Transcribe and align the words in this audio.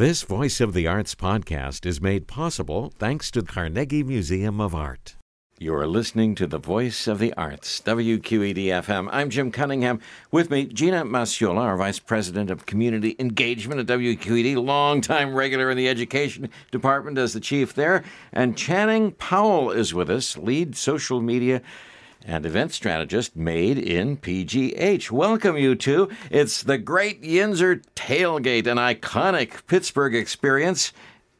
This 0.00 0.22
Voice 0.22 0.62
of 0.62 0.72
the 0.72 0.86
Arts 0.86 1.14
podcast 1.14 1.84
is 1.84 2.00
made 2.00 2.26
possible 2.26 2.90
thanks 2.98 3.30
to 3.32 3.42
the 3.42 3.52
Carnegie 3.52 4.02
Museum 4.02 4.58
of 4.58 4.74
Art. 4.74 5.16
You're 5.58 5.86
listening 5.86 6.34
to 6.36 6.46
the 6.46 6.56
Voice 6.56 7.06
of 7.06 7.18
the 7.18 7.34
Arts, 7.34 7.82
WQED 7.82 8.68
FM. 8.68 9.10
I'm 9.12 9.28
Jim 9.28 9.52
Cunningham. 9.52 10.00
With 10.30 10.50
me, 10.50 10.64
Gina 10.64 11.04
Masciola, 11.04 11.58
our 11.58 11.76
Vice 11.76 11.98
President 11.98 12.50
of 12.50 12.64
Community 12.64 13.14
Engagement 13.18 13.78
at 13.78 13.98
WQED, 13.98 14.56
longtime 14.56 15.34
regular 15.34 15.70
in 15.70 15.76
the 15.76 15.86
Education 15.90 16.48
Department 16.70 17.18
as 17.18 17.34
the 17.34 17.40
chief 17.40 17.74
there. 17.74 18.02
And 18.32 18.56
Channing 18.56 19.12
Powell 19.12 19.70
is 19.70 19.92
with 19.92 20.08
us, 20.08 20.38
lead 20.38 20.76
social 20.76 21.20
media 21.20 21.60
and 22.24 22.44
event 22.44 22.72
strategist 22.72 23.36
made 23.36 23.78
in 23.78 24.16
PGH. 24.16 25.10
Welcome, 25.10 25.56
you 25.56 25.74
two. 25.74 26.08
It's 26.30 26.62
the 26.62 26.78
Great 26.78 27.22
Yinzer 27.22 27.82
Tailgate, 27.94 28.66
an 28.66 28.76
iconic 28.76 29.66
Pittsburgh 29.66 30.14
experience. 30.14 30.92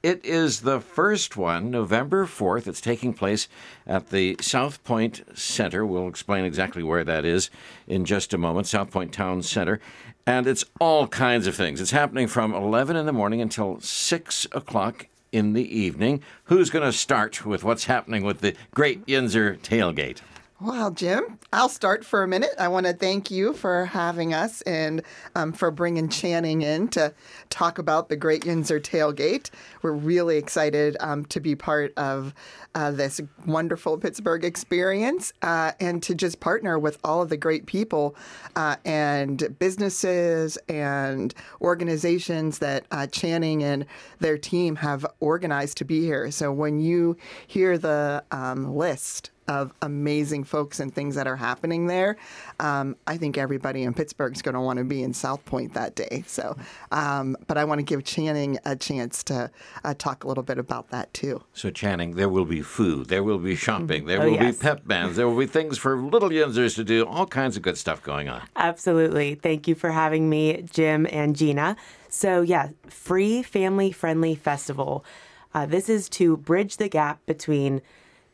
It 0.03 0.25
is 0.25 0.63
the 0.63 0.81
first 0.81 1.37
one, 1.37 1.71
November 1.71 2.25
4th. 2.25 2.67
It's 2.67 2.81
taking 2.81 3.13
place 3.13 3.49
at 3.87 4.09
the 4.09 4.37
South 4.41 4.83
Point 4.83 5.23
Center. 5.35 5.85
We'll 5.85 6.09
explain 6.09 6.47
exactly 6.47 6.83
where 6.83 7.05
that 7.05 7.27
is 7.27 7.51
in 7.87 8.07
just 8.07 8.33
a 8.33 8.39
moment. 8.39 8.67
South 8.67 8.91
Point 8.91 9.13
Town 9.13 9.43
Center. 9.43 9.79
And 10.27 10.47
it's 10.47 10.65
all 10.81 11.07
kinds 11.07 11.47
of 11.47 11.55
things. 11.55 11.81
It's 11.83 11.91
happening 11.91 12.29
from 12.29 12.55
11 12.55 12.97
in 12.97 13.05
the 13.05 13.13
morning 13.13 13.43
until 13.43 13.79
6 13.81 14.47
o'clock 14.53 15.07
in 15.33 15.53
the 15.53 15.79
evening. 15.79 16.23
Who's 16.45 16.71
going 16.71 16.85
to 16.85 16.97
start 16.97 17.45
with 17.45 17.63
what's 17.63 17.85
happening 17.85 18.25
with 18.25 18.41
the 18.41 18.55
Great 18.73 19.07
Yinzer 19.07 19.59
Tailgate? 19.59 20.21
Well, 20.63 20.91
Jim, 20.91 21.39
I'll 21.55 21.71
start 21.71 22.05
for 22.05 22.23
a 22.23 22.29
minute. 22.29 22.51
I 22.59 22.69
want 22.69 22.85
to 22.85 22.93
thank 22.93 23.31
you 23.31 23.55
for 23.55 23.87
having 23.87 24.35
us 24.35 24.61
and 24.63 25.01
um, 25.35 25.55
for 25.55 25.71
bringing 25.71 26.11
Channing 26.11 26.61
in 26.61 26.89
to 26.89 27.15
talk 27.49 27.79
about 27.79 28.11
the 28.11 28.17
Great 28.17 28.43
Yinzer 28.43 28.79
Tailgate. 28.79 29.49
We're 29.81 29.93
really 29.93 30.37
excited 30.37 30.99
um, 31.01 31.25
to 31.27 31.41
be 31.41 31.55
part 31.55 31.95
of 31.97 32.35
uh, 32.75 32.91
this 32.91 33.23
wonderful 33.47 33.97
Pittsburgh 33.97 34.45
experience 34.45 35.33
uh, 35.41 35.73
and 35.81 36.03
to 36.03 36.15
just 36.15 36.41
partner 36.41 36.79
with 36.79 36.99
all 37.05 37.23
of 37.23 37.31
the 37.31 37.39
great 37.39 37.65
people 37.65 38.15
uh, 38.55 38.77
and 38.85 39.57
businesses 39.59 40.59
and 40.69 41.33
organizations 41.63 42.59
that 42.59 42.85
uh, 42.91 43.07
Channing 43.07 43.63
and 43.63 43.87
their 44.19 44.37
team 44.37 44.77
have 44.77 45.07
organized 45.21 45.79
to 45.79 45.87
be 45.87 46.03
here. 46.03 46.31
So 46.31 46.53
when 46.53 46.81
you 46.81 47.17
hear 47.47 47.79
the 47.79 48.23
um, 48.31 48.77
list, 48.77 49.31
of 49.51 49.75
amazing 49.83 50.45
folks 50.45 50.79
and 50.79 50.95
things 50.95 51.17
that 51.17 51.27
are 51.27 51.35
happening 51.35 51.89
there. 51.89 52.17
Um, 52.61 52.95
I 53.09 53.17
think 53.17 53.37
everybody 53.37 53.83
in 53.83 53.93
Pittsburgh 53.93 54.33
is 54.37 54.43
going 54.43 54.55
to 54.55 54.61
want 54.61 54.79
to 54.79 54.85
be 54.85 55.03
in 55.03 55.13
South 55.13 55.45
Point 55.45 55.75
that 55.75 55.97
day. 55.97 56.23
So, 56.29 56.57
um, 56.93 57.37
but 57.49 57.59
I 57.59 57.65
want 57.65 57.81
to 57.81 57.83
give 57.83 58.05
Channing 58.05 58.59
a 58.65 58.77
chance 58.77 59.25
to 59.25 59.51
uh, 59.83 59.95
talk 59.99 60.23
a 60.23 60.29
little 60.29 60.45
bit 60.45 60.57
about 60.59 60.91
that 60.91 61.13
too. 61.13 61.43
So, 61.53 61.69
Channing, 61.71 62.15
there 62.15 62.29
will 62.29 62.45
be 62.45 62.63
food, 62.63 63.09
there 63.09 63.25
will 63.25 63.39
be 63.39 63.57
shopping, 63.57 64.07
there 64.07 64.23
Oh, 64.23 64.27
will 64.27 64.35
yes. 64.35 64.57
be 64.57 64.63
pep 64.63 64.87
bands, 64.87 65.17
there 65.17 65.29
will 65.29 65.39
be 65.39 65.47
things 65.47 65.77
for 65.79 65.97
little 65.99 66.31
Yinzers 66.31 66.77
to 66.77 66.85
do, 66.85 67.05
all 67.05 67.27
kinds 67.27 67.57
of 67.57 67.63
good 67.63 67.77
stuff 67.77 68.03
going 68.05 68.29
on. 68.29 68.43
Absolutely. 68.55 69.35
Thank 69.35 69.67
you 69.67 69.75
for 69.75 69.91
having 69.91 70.31
me, 70.31 70.63
Jim 70.71 71.09
and 71.11 71.35
Gina. 71.35 71.77
So, 72.09 72.43
yeah, 72.43 72.69
free 72.89 73.43
family 73.43 73.91
friendly 73.91 74.37
festival. 74.37 75.05
Uh, 75.53 75.67
this 75.67 75.89
is 75.89 76.09
to 76.11 76.37
bridge 76.37 76.77
the 76.77 76.89
gap 76.89 77.19
between 77.27 77.83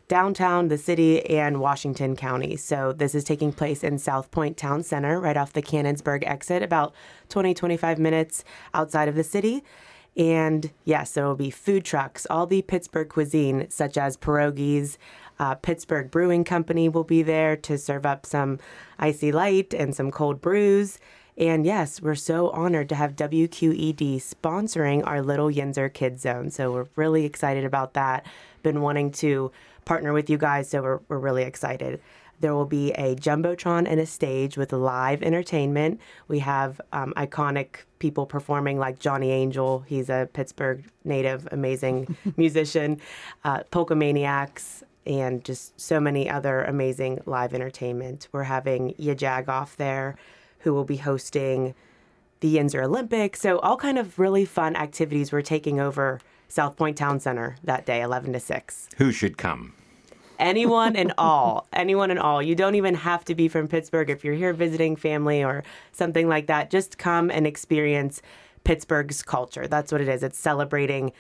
downtown, 0.09 0.69
the 0.69 0.79
city, 0.79 1.25
and 1.27 1.61
Washington 1.61 2.17
County. 2.17 2.57
So, 2.57 2.93
this 2.93 3.15
is 3.15 3.25
taking 3.25 3.53
place 3.53 3.83
in 3.83 3.99
South 3.99 4.31
Point 4.31 4.57
Town 4.57 4.83
Center, 4.83 5.21
right 5.21 5.37
off 5.37 5.53
the 5.53 5.63
Canonsburg 5.63 6.25
exit, 6.27 6.63
about 6.63 6.95
20, 7.29 7.55
25 7.55 7.99
minutes 7.99 8.45
outside 8.75 9.09
of 9.09 9.15
the 9.15 9.25
city. 9.25 9.65
And 10.17 10.71
yes, 10.85 11.13
there 11.13 11.27
will 11.27 11.35
be 11.35 11.51
food 11.51 11.85
trucks, 11.85 12.27
all 12.31 12.47
the 12.47 12.63
Pittsburgh 12.63 13.09
cuisine, 13.09 13.67
such 13.69 13.99
as 13.99 14.17
pierogies. 14.17 14.97
Uh, 15.39 15.55
Pittsburgh 15.55 16.11
Brewing 16.11 16.45
Company 16.45 16.89
will 16.89 17.05
be 17.05 17.23
there 17.23 17.57
to 17.57 17.77
serve 17.77 18.07
up 18.07 18.25
some 18.25 18.59
IC 19.03 19.35
Light 19.35 19.75
and 19.75 19.95
some 19.95 20.11
cold 20.11 20.41
brews. 20.41 20.99
And 21.37 21.67
yes, 21.67 22.01
we're 22.01 22.15
so 22.15 22.49
honored 22.51 22.89
to 22.89 22.95
have 22.95 23.15
WQED 23.15 24.17
sponsoring 24.17 25.07
our 25.07 25.21
Little 25.21 25.51
Yinzer 25.51 25.93
Kids 25.93 26.23
Zone. 26.23 26.51
So 26.51 26.73
we're 26.73 26.87
really 26.97 27.27
excited 27.27 27.67
about 27.67 27.93
that. 27.93 28.25
Been 28.63 28.81
wanting 28.81 29.11
to 29.13 29.53
partner 29.87 30.13
with 30.13 30.29
you 30.29 30.37
guys, 30.37 30.69
so 30.69 30.83
we're, 30.83 31.01
we're 31.09 31.19
really 31.19 31.45
excited. 31.45 32.03
There 32.41 32.55
will 32.55 32.67
be 32.67 32.93
a 32.93 33.17
jumbotron 33.17 33.89
and 33.89 33.99
a 33.99 34.05
stage 34.05 34.59
with 34.59 34.75
live 34.75 35.23
entertainment. 35.23 36.01
We 36.29 36.41
have 36.41 36.79
um, 36.93 37.15
iconic 37.17 37.87
people 37.99 38.27
performing 38.27 38.79
like 38.79 38.99
Johnny 38.99 39.31
Angel. 39.31 39.83
He's 39.87 40.11
a 40.11 40.29
Pittsburgh 40.35 40.85
native, 41.05 41.49
amazing 41.51 42.15
musician. 42.37 43.01
Uh, 43.43 43.63
Polka 43.71 43.95
Maniacs, 43.95 44.83
and 45.07 45.45
just 45.45 45.81
so 45.81 46.01
many 46.01 46.29
other 46.29 46.65
amazing 46.65 47.23
live 47.27 47.55
entertainment. 47.55 48.29
We're 48.33 48.43
having 48.43 48.95
Ya 48.99 49.15
Jagoff 49.15 49.77
there, 49.77 50.17
who 50.61 50.75
will 50.75 50.85
be 50.85 50.97
hosting 50.97 51.75
the 52.41 52.57
Yinzer 52.57 52.85
Olympics. 52.85 53.41
So 53.41 53.59
all 53.61 53.77
kind 53.77 53.99
of 53.99 54.19
really 54.19 54.45
fun 54.45 54.77
activities. 54.77 55.33
We're 55.33 55.43
taking 55.43 55.81
over 55.81 56.21
South 56.49 56.77
Point 56.77 56.97
Town 56.97 57.21
Center 57.21 57.57
that 57.65 57.87
day, 57.87 58.03
11 58.03 58.33
to 58.33 58.41
6 58.41 58.89
Who 58.97 59.13
should 59.13 59.37
come? 59.39 59.73
anyone 60.39 60.97
and 60.97 61.13
all. 61.19 61.67
Anyone 61.73 62.11
and 62.11 62.21
all. 62.21 62.43
You 62.43 62.55
don't 62.55 62.75
even 62.75 62.95
have 62.95 63.25
to 63.27 63.35
be 63.35 63.49
from 63.49 63.69
pittsburgh 63.69 64.11
if 64.11 64.25
you're 64.25 64.35
here 64.35 64.53
visiting 64.53 64.97
family 64.97 65.43
or 65.43 65.65
something 65.93 66.29
like 66.29 66.47
that. 66.47 66.71
Just 66.71 66.99
come 66.99 67.31
and 67.31 67.47
experience 67.47 68.23
pittsburgh's 68.65 69.23
culture. 69.23 69.67
That's 69.67 69.93
what 69.93 70.01
it 70.01 70.09
is. 70.09 70.23
It's 70.23 70.39
celebrating 70.39 71.13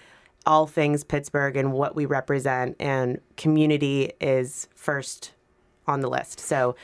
all 0.44 0.66
things 0.66 1.02
pittsburgh 1.02 1.56
and 1.56 1.72
what 1.72 1.96
we 1.96 2.06
represent 2.06 2.76
and 2.78 3.20
community 3.36 4.12
is 4.20 4.68
first 4.74 5.32
on 5.86 6.00
the 6.00 6.08
list. 6.08 6.38
So 6.38 6.76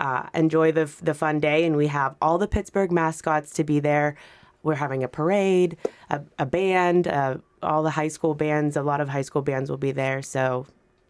uh, 0.00 0.28
enjoy 0.34 0.72
the, 0.72 0.90
the 1.02 1.14
fun 1.14 1.40
day 1.40 1.64
and 1.64 1.76
we 1.76 1.86
have 1.86 2.16
all 2.20 2.38
the 2.38 2.48
pittsburgh 2.48 2.90
mascots 2.90 3.50
to 3.54 3.64
be 3.64 3.80
there 3.80 4.16
we're 4.66 4.74
having 4.74 5.02
a 5.02 5.08
parade 5.08 5.76
a, 6.10 6.20
a 6.38 6.44
band 6.44 7.08
uh, 7.08 7.36
all 7.62 7.82
the 7.82 7.90
high 7.90 8.08
school 8.08 8.34
bands 8.34 8.76
a 8.76 8.82
lot 8.82 9.00
of 9.00 9.08
high 9.08 9.22
school 9.22 9.42
bands 9.42 9.70
will 9.70 9.78
be 9.78 9.92
there 9.92 10.20
so 10.20 10.66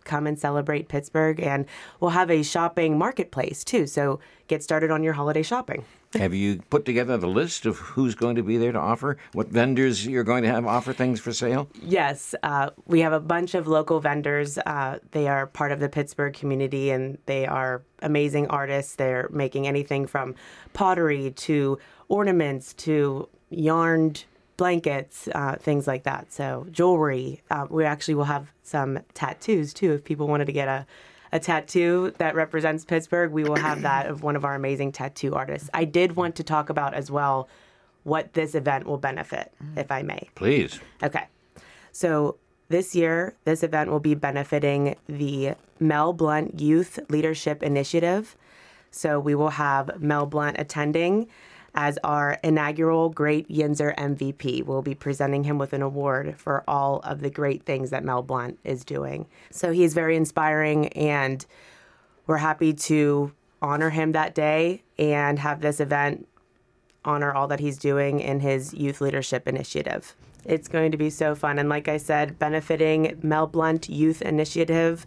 come 0.07 0.27
and 0.27 0.39
celebrate 0.39 0.89
Pittsburgh. 0.89 1.41
And 1.41 1.67
we'll 2.01 2.13
have 2.13 2.31
a 2.31 2.43
shopping 2.43 2.97
marketplace 2.97 3.63
too. 3.65 3.87
So 3.87 4.21
get 4.47 4.63
started 4.63 4.91
on 4.91 5.03
your 5.03 5.13
holiday 5.13 5.43
shopping. 5.43 5.85
Have 6.15 6.33
you 6.33 6.63
put 6.71 6.87
together 6.87 7.19
the 7.19 7.27
list 7.27 7.67
of 7.67 7.77
who's 7.79 8.15
going 8.15 8.37
to 8.37 8.43
be 8.43 8.57
there 8.57 8.73
to 8.73 8.79
offer? 8.79 9.19
What 9.33 9.49
vendors 9.49 10.07
you're 10.07 10.25
going 10.25 10.45
to 10.45 10.49
have 10.49 10.65
offer 10.65 10.95
things 10.95 11.21
for 11.21 11.33
sale? 11.33 11.69
Yes, 11.83 12.35
uh, 12.43 12.71
we 12.87 13.01
have 13.01 13.13
a 13.13 13.21
bunch 13.21 13.55
of 13.55 13.67
local 13.67 14.01
vendors. 14.01 14.57
Uh, 14.57 15.01
they 15.11 15.29
are 15.29 15.47
part 15.47 15.73
of 15.73 15.81
the 15.81 15.91
Pittsburgh 15.91 16.33
community 16.33 16.91
and 16.91 17.19
they 17.27 17.45
are 17.45 17.83
amazing 18.01 18.47
artists. 18.47 18.95
They're 18.95 19.29
making 19.31 19.67
anything 19.67 20.07
from 20.07 20.37
pottery 20.73 21.33
to 21.33 21.79
ornaments 22.09 22.73
to 22.75 23.29
yarned 23.51 24.25
blankets, 24.57 25.29
uh, 25.35 25.57
things 25.57 25.87
like 25.87 26.05
that. 26.05 26.33
So 26.33 26.67
jewelry. 26.71 27.43
Uh, 27.51 27.67
we 27.69 27.85
actually 27.85 28.15
will 28.15 28.25
have 28.25 28.53
some 28.63 29.01
tattoos 29.15 29.73
too. 29.75 29.93
If 29.93 30.05
people 30.05 30.27
wanted 30.29 30.47
to 30.47 30.53
get 30.53 30.69
a, 30.69 30.87
a 31.33 31.39
tattoo 31.39 32.13
that 32.19 32.35
represents 32.35 32.85
Pittsburgh, 32.85 33.33
we 33.33 33.45
will 33.45 33.57
have 33.57 33.83
that 33.83 34.07
of 34.07 34.23
one 34.23 34.37
of 34.37 34.45
our 34.45 34.55
amazing 34.55 34.93
tattoo 34.93 35.35
artists. 35.35 35.69
I 35.75 35.85
did 35.85 36.17
want 36.17 36.37
to 36.37 36.43
talk 36.43 36.71
about 36.71 36.95
as 36.95 37.11
well 37.11 37.49
what 38.05 38.33
this 38.35 38.55
event 38.55 38.87
will 38.87 38.99
benefit, 38.99 39.53
if 39.77 39.91
I 39.91 40.03
may. 40.03 40.29
Please. 40.37 40.81
Okay. 41.03 41.27
So 41.93 42.37
this 42.69 42.95
year, 42.95 43.35
this 43.45 43.63
event 43.63 43.91
will 43.91 44.01
be 44.01 44.15
benefiting 44.15 44.97
the 45.09 45.55
Mel 45.81 46.13
Blunt 46.13 46.61
Youth 46.61 46.99
Leadership 47.09 47.63
Initiative. 47.63 48.37
So 48.91 49.21
we 49.21 49.35
will 49.35 49.51
have 49.51 50.01
Mel 50.01 50.25
Blunt 50.27 50.57
attending 50.59 51.29
as 51.77 51.99
our 52.03 52.39
inaugural 52.43 53.11
Great 53.11 53.49
Yinzer 53.49 53.95
MVP. 53.97 54.65
We'll 54.65 54.83
be 54.83 54.95
presenting 54.95 55.45
him 55.45 55.59
with 55.59 55.75
an 55.75 55.83
award 55.83 56.35
for 56.39 56.65
all 56.67 57.01
of 57.01 57.21
the 57.21 57.31
great 57.31 57.65
things 57.65 57.91
that 57.91 58.03
Mel 58.03 58.23
Blunt 58.23 58.59
is 58.65 58.83
doing. 58.83 59.27
So 59.51 59.73
he's 59.73 59.93
very 59.93 60.17
inspiring, 60.17 60.89
and 60.89 61.45
we're 62.27 62.39
happy 62.39 62.73
to 62.73 63.33
honor 63.61 63.91
him 63.91 64.13
that 64.13 64.35
day 64.35 64.83
and 64.99 65.39
have 65.39 65.61
this 65.61 65.79
event 65.79 66.27
honor 67.05 67.33
all 67.33 67.47
that 67.49 67.61
he's 67.61 67.79
doing 67.79 68.21
in 68.21 68.41
his 68.41 68.75
youth 68.75 69.01
leadership 69.01 69.47
initiative. 69.47 70.17
It's 70.45 70.69
going 70.69 70.93
to 70.93 70.97
be 70.97 71.11
so 71.11 71.35
fun. 71.35 71.59
And 71.59 71.69
like 71.69 71.89
I 71.89 71.99
said, 71.99 72.39
benefiting 72.39 73.19
Mel 73.23 73.47
Blunt 73.47 73.89
Youth 73.89 74.23
Initiative. 74.23 75.05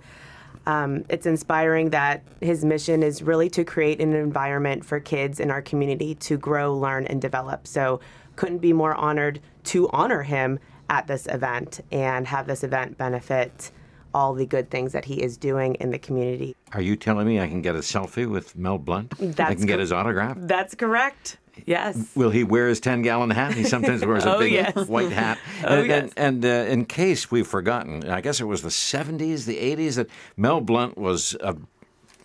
Um, 0.69 1.04
it's 1.10 1.25
inspiring 1.25 1.89
that 1.89 2.21
his 2.42 2.63
mission 2.63 3.01
is 3.01 3.24
really 3.24 3.50
to 3.50 3.63
create 3.63 4.00
an 4.00 4.13
environment 4.13 4.86
for 4.86 5.00
kids 5.00 5.39
in 5.39 5.50
our 5.50 5.63
community 5.63 6.13
to 6.13 6.38
grow, 6.38 6.77
learn, 6.77 7.07
and 7.07 7.19
develop. 7.19 7.66
So, 7.66 8.01
couldn't 8.36 8.60
be 8.60 8.71
more 8.71 8.94
honored 8.94 9.42
to 9.63 9.89
honor 9.89 10.21
him 10.21 10.60
at 10.88 11.07
this 11.07 11.25
event 11.25 11.81
and 11.92 12.27
have 12.27 12.45
this 12.45 12.63
event 12.63 13.00
benefit 13.00 13.71
all 14.13 14.36
the 14.36 14.45
good 14.45 14.69
things 14.69 14.94
that 14.94 15.06
he 15.06 15.16
is 15.16 15.38
doing 15.38 15.74
in 15.75 15.89
the 15.89 16.00
community. 16.00 16.56
Are 16.74 16.81
you 16.81 16.95
telling 16.95 17.25
me 17.25 17.39
I 17.39 17.48
can 17.48 17.63
get 17.63 17.75
a 17.75 17.80
selfie 17.80 18.30
with 18.30 18.56
Mel 18.56 18.77
Blunt? 18.77 19.13
I 19.19 19.25
That's 19.25 19.56
can 19.56 19.66
get 19.66 19.80
his 19.80 19.92
autograph? 19.92 20.38
That's 20.39 20.75
correct. 20.75 21.38
Yes. 21.66 22.12
Will 22.16 22.30
he 22.30 22.44
wear 22.44 22.68
his 22.68 22.80
10 22.80 23.02
gallon 23.02 23.30
hat? 23.30 23.54
He 23.54 23.64
sometimes 23.64 24.06
wears 24.06 24.26
a 24.26 24.34
Oh, 24.36 24.40
big 24.40 24.54
yes. 24.54 24.76
white 24.88 25.12
hat. 25.12 25.38
Oh, 25.64 25.80
and 25.80 25.88
yes. 25.88 26.14
and, 26.18 26.44
and 26.44 26.46
uh, 26.46 26.72
in 26.72 26.86
case 26.86 27.30
we've 27.32 27.48
forgotten, 27.48 28.10
I 28.10 28.22
guess 28.22 28.40
it 28.40 28.46
was 28.46 28.62
the 28.62 28.70
70s, 28.70 29.46
the 29.46 29.58
80s, 29.58 29.96
that 29.96 30.08
Mel 30.38 30.62
Blunt 30.62 30.98
was 30.98 31.36
a 31.42 31.56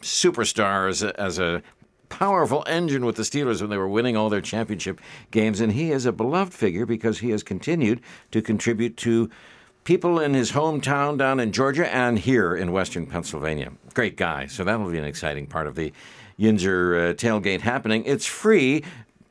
superstar 0.01 0.89
as 0.89 1.03
a, 1.03 1.19
as 1.21 1.39
a 1.39 1.63
powerful 2.09 2.63
engine 2.67 3.05
with 3.05 3.17
the 3.17 3.23
Steelers 3.23 3.61
when 3.61 3.71
they 3.71 3.77
were 3.77 3.89
winning 3.89 4.17
all 4.17 4.29
their 4.29 4.41
championship 4.41 5.01
games. 5.31 5.61
And 5.61 5.73
he 5.73 5.91
is 5.91 6.07
a 6.07 6.13
beloved 6.13 6.53
figure 6.55 6.87
because 6.87 7.19
he 7.19 7.31
has 7.31 7.43
continued 7.43 8.01
to 8.31 8.41
contribute 8.43 8.97
to 8.99 9.31
people 9.85 10.21
in 10.21 10.33
his 10.35 10.53
hometown 10.53 11.19
down 11.19 11.41
in 11.41 11.53
Georgia 11.53 11.93
and 11.93 12.19
here 12.19 12.55
in 12.55 12.73
western 12.73 13.07
Pennsylvania. 13.07 13.73
Great 13.95 14.17
guy. 14.17 14.47
So 14.47 14.65
that'll 14.65 14.91
be 14.91 14.99
an 14.99 15.05
exciting 15.05 15.47
part 15.47 15.67
of 15.67 15.75
the 15.75 15.93
Yinzer 16.39 17.11
uh, 17.11 17.15
tailgate 17.15 17.61
happening. 17.61 18.05
It's 18.07 18.27
free, 18.27 18.83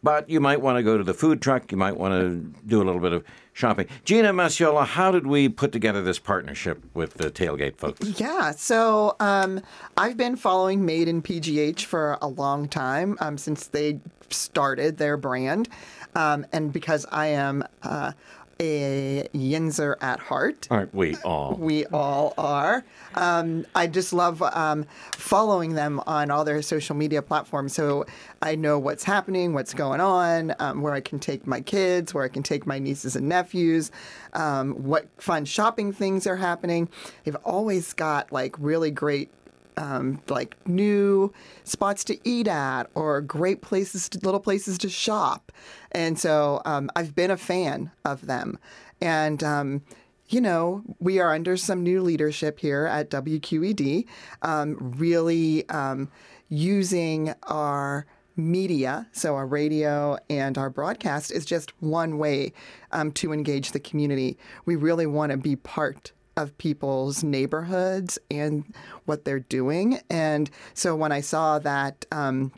but 0.04 0.30
you 0.30 0.40
might 0.40 0.62
want 0.62 0.78
to 0.78 0.84
go 0.84 0.98
to 0.98 1.04
the 1.04 1.14
food 1.14 1.42
truck. 1.42 1.72
You 1.72 1.78
might 1.78 1.98
want 1.98 2.14
to 2.14 2.62
do 2.68 2.82
a 2.82 2.84
little 2.84 3.02
bit 3.02 3.14
of 3.14 3.24
shopping. 3.54 3.88
Gina 4.04 4.34
Masciola, 4.34 4.86
how 4.86 5.12
did 5.12 5.26
we 5.26 5.48
put 5.48 5.72
together 5.72 6.02
this 6.02 6.20
partnership 6.20 6.84
with 6.94 7.16
the 7.16 7.32
tailgate 7.32 7.78
folks? 7.78 8.20
Yeah, 8.20 8.52
so 8.52 9.16
um, 9.20 9.62
I've 9.96 10.18
been 10.18 10.36
following 10.36 10.86
Made 10.86 11.08
in 11.08 11.22
PGH 11.22 11.86
for 11.86 12.18
a 12.22 12.28
long 12.28 12.68
time 12.68 13.18
um, 13.22 13.38
since 13.38 13.68
they 13.68 14.00
started 14.30 14.98
their 14.98 15.16
brand, 15.16 15.70
um, 16.16 16.46
and 16.52 16.74
because 16.74 17.06
I 17.12 17.28
am 17.28 17.64
uh, 17.84 18.12
a 18.60 19.28
Yinzer 19.34 19.96
at 20.02 20.20
heart. 20.20 20.68
Aren't 20.70 20.94
we 20.94 21.16
all? 21.18 21.56
We 21.56 21.86
all 21.88 22.34
are. 22.38 22.84
Um, 23.16 23.66
I 23.76 23.88
just 23.88 24.14
love 24.14 24.42
um, 24.42 24.86
following 25.14 25.74
them 25.74 26.02
on 26.08 26.32
all 26.32 26.44
their 26.44 26.62
social 26.62 26.96
media 26.96 27.22
platforms. 27.22 27.74
So 27.74 28.06
I 28.42 28.56
know 28.56 28.80
what's 28.80 29.04
happening, 29.04 29.54
what's 29.54 29.74
going 29.74 30.02
on, 30.02 30.54
um, 30.60 30.82
where 30.82 30.94
I 30.94 31.02
can 31.02 31.20
take 31.20 31.46
my 31.48 31.62
kids, 31.62 32.14
where 32.14 32.24
I 32.24 32.30
can 32.30 32.44
take 32.44 32.66
my 32.66 32.80
nieces 32.80 33.16
and 33.16 33.28
nephews, 33.30 33.92
um, 34.34 34.72
what 34.84 35.08
fun 35.18 35.46
shopping 35.46 35.92
things 35.92 36.28
are 36.28 36.38
happening. 36.38 36.90
They've 37.24 37.36
always 37.44 37.94
got 37.94 38.32
like 38.32 38.56
really 38.60 38.92
great 38.92 39.30
um, 39.78 40.22
like 40.30 40.56
new 40.68 41.34
spots 41.64 42.04
to 42.06 42.18
eat 42.28 42.48
at 42.48 42.90
or 42.96 43.22
great 43.22 43.62
places, 43.62 44.10
to, 44.10 44.20
little 44.20 44.40
places 44.40 44.78
to 44.80 44.90
shop. 44.90 45.52
And 45.92 46.18
so 46.20 46.62
um, 46.66 46.90
I've 46.96 47.16
been 47.16 47.32
a 47.32 47.38
fan 47.38 47.92
of 48.06 48.26
them. 48.26 48.60
And, 49.02 49.44
um, 49.44 49.82
you 50.30 50.42
know, 50.42 50.84
we 51.00 51.20
are 51.20 51.34
under 51.34 51.58
some 51.58 51.84
new 51.84 52.02
leadership 52.02 52.60
here 52.60 52.86
at 52.86 53.10
WQED, 53.10 54.06
um, 54.42 54.78
really 54.98 55.68
um, 55.70 56.10
using 56.50 57.34
our 57.44 58.06
media, 58.36 59.08
so 59.12 59.36
our 59.36 59.46
radio 59.46 60.18
and 60.30 60.58
our 60.58 60.70
broadcast, 60.70 61.32
is 61.32 61.46
just 61.46 61.72
one 61.82 62.18
way 62.18 62.52
um, 62.92 63.12
to 63.12 63.32
engage 63.32 63.72
the 63.72 63.80
community. 63.80 64.38
We 64.66 64.76
really 64.76 65.06
want 65.06 65.32
to 65.32 65.38
be 65.38 65.56
part 65.56 66.12
of 66.36 66.58
people's 66.58 67.24
neighborhoods 67.24 68.18
and 68.32 68.66
what 69.06 69.26
they're 69.26 69.40
doing. 69.40 70.00
And 70.10 70.50
so 70.74 70.96
when 70.96 71.12
I 71.12 71.22
saw 71.22 71.60
that, 71.60 72.06
um, 72.12 72.52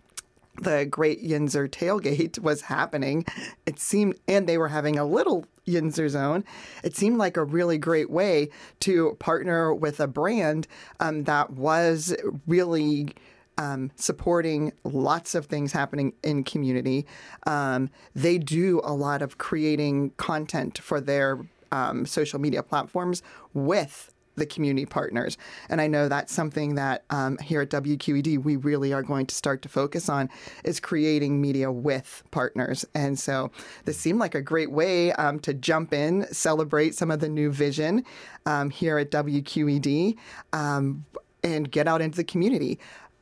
the 0.61 0.85
Great 0.85 1.23
Yinzer 1.23 1.67
tailgate 1.67 2.39
was 2.39 2.61
happening, 2.61 3.25
it 3.65 3.79
seemed, 3.79 4.15
and 4.27 4.47
they 4.47 4.57
were 4.57 4.69
having 4.69 4.97
a 4.97 5.05
little 5.05 5.45
Yinzer 5.67 6.09
zone. 6.09 6.43
It 6.83 6.95
seemed 6.95 7.17
like 7.17 7.37
a 7.37 7.43
really 7.43 7.77
great 7.77 8.09
way 8.09 8.49
to 8.81 9.15
partner 9.19 9.73
with 9.73 9.99
a 9.99 10.07
brand 10.07 10.67
um, 10.99 11.23
that 11.25 11.51
was 11.51 12.15
really 12.47 13.15
um, 13.57 13.91
supporting 13.95 14.73
lots 14.83 15.33
of 15.33 15.45
things 15.45 15.71
happening 15.71 16.13
in 16.23 16.43
community. 16.43 17.05
Um, 17.47 17.89
they 18.13 18.37
do 18.37 18.81
a 18.83 18.93
lot 18.93 19.21
of 19.21 19.37
creating 19.37 20.11
content 20.17 20.77
for 20.77 20.99
their 20.99 21.39
um, 21.71 22.05
social 22.05 22.39
media 22.39 22.63
platforms 22.63 23.21
with 23.53 24.11
the 24.35 24.45
community 24.45 24.85
partners. 24.85 25.37
And 25.69 25.81
I 25.81 25.87
know 25.87 26.07
that's 26.07 26.33
something 26.33 26.75
that 26.75 27.03
um, 27.09 27.37
here 27.37 27.61
at 27.61 27.69
WQED 27.69 28.43
we 28.43 28.55
really 28.57 28.93
are 28.93 29.03
going 29.03 29.25
to 29.27 29.35
start 29.35 29.61
to 29.63 29.69
focus 29.69 30.09
on 30.09 30.29
is 30.63 30.79
creating 30.79 31.41
media 31.41 31.71
with 31.71 32.23
partners. 32.31 32.85
And 32.93 33.17
so 33.17 33.51
this 33.85 33.97
seemed 33.97 34.19
like 34.19 34.35
a 34.35 34.41
great 34.41 34.71
way 34.71 35.13
um, 35.13 35.39
to 35.41 35.53
jump 35.53 35.93
in, 35.93 36.27
celebrate 36.31 36.95
some 36.95 37.11
of 37.11 37.19
the 37.19 37.29
new 37.29 37.51
vision 37.51 38.03
um, 38.45 38.69
here 38.69 38.97
at 38.97 39.11
WQED, 39.11 40.17
um, 40.53 41.05
and 41.43 41.71
get 41.71 41.87
out 41.87 42.01
into 42.01 42.17
the 42.17 42.23
community. 42.23 42.79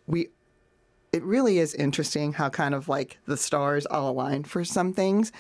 We 0.08 0.30
it 1.12 1.24
really 1.24 1.60
is 1.60 1.76
interesting 1.76 2.34
how 2.34 2.50
kind 2.50 2.74
of 2.74 2.90
like 2.90 3.20
the 3.28 3.38
stars 3.38 3.86
all 3.86 4.10
align 4.10 4.44
for 4.44 4.66
some 4.66 4.94
things. 4.94 5.32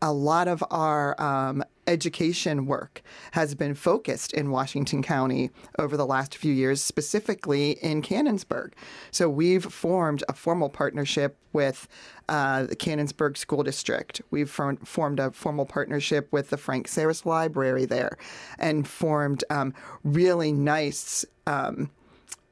A 0.00 0.12
lot 0.12 0.46
of 0.46 0.62
our 0.70 1.20
um, 1.20 1.64
education 1.86 2.66
work 2.66 3.02
has 3.32 3.54
been 3.54 3.74
focused 3.74 4.32
in 4.32 4.50
Washington 4.50 5.02
County 5.02 5.50
over 5.78 5.96
the 5.96 6.06
last 6.06 6.36
few 6.36 6.52
years, 6.52 6.82
specifically 6.82 7.72
in 7.82 8.02
Canonsburg. 8.02 8.72
So 9.10 9.28
we've 9.28 9.64
formed 9.64 10.24
a 10.28 10.32
formal 10.32 10.68
partnership 10.68 11.36
with 11.52 11.88
uh, 12.28 12.64
the 12.64 12.76
Canonsburg 12.76 13.36
School 13.36 13.62
District. 13.62 14.20
We've 14.30 14.50
form- 14.50 14.78
formed 14.78 15.20
a 15.20 15.30
formal 15.30 15.66
partnership 15.66 16.28
with 16.32 16.50
the 16.50 16.56
Frank 16.56 16.88
Sarris 16.88 17.24
Library 17.24 17.84
there 17.84 18.18
and 18.58 18.86
formed 18.86 19.44
um, 19.50 19.74
really 20.04 20.52
nice. 20.52 21.24
Um, 21.46 21.90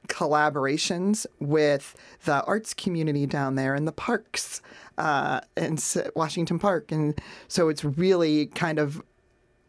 collaborations 0.08 1.26
with 1.40 1.96
the 2.26 2.44
arts 2.44 2.74
community 2.74 3.24
down 3.24 3.54
there 3.54 3.74
and 3.74 3.88
the 3.88 3.92
parks 3.92 4.60
uh, 4.98 5.40
in 5.56 5.78
Washington 6.14 6.58
Park. 6.58 6.92
And 6.92 7.18
so 7.48 7.70
it's 7.70 7.84
really 7.84 8.46
kind 8.46 8.78
of, 8.78 9.02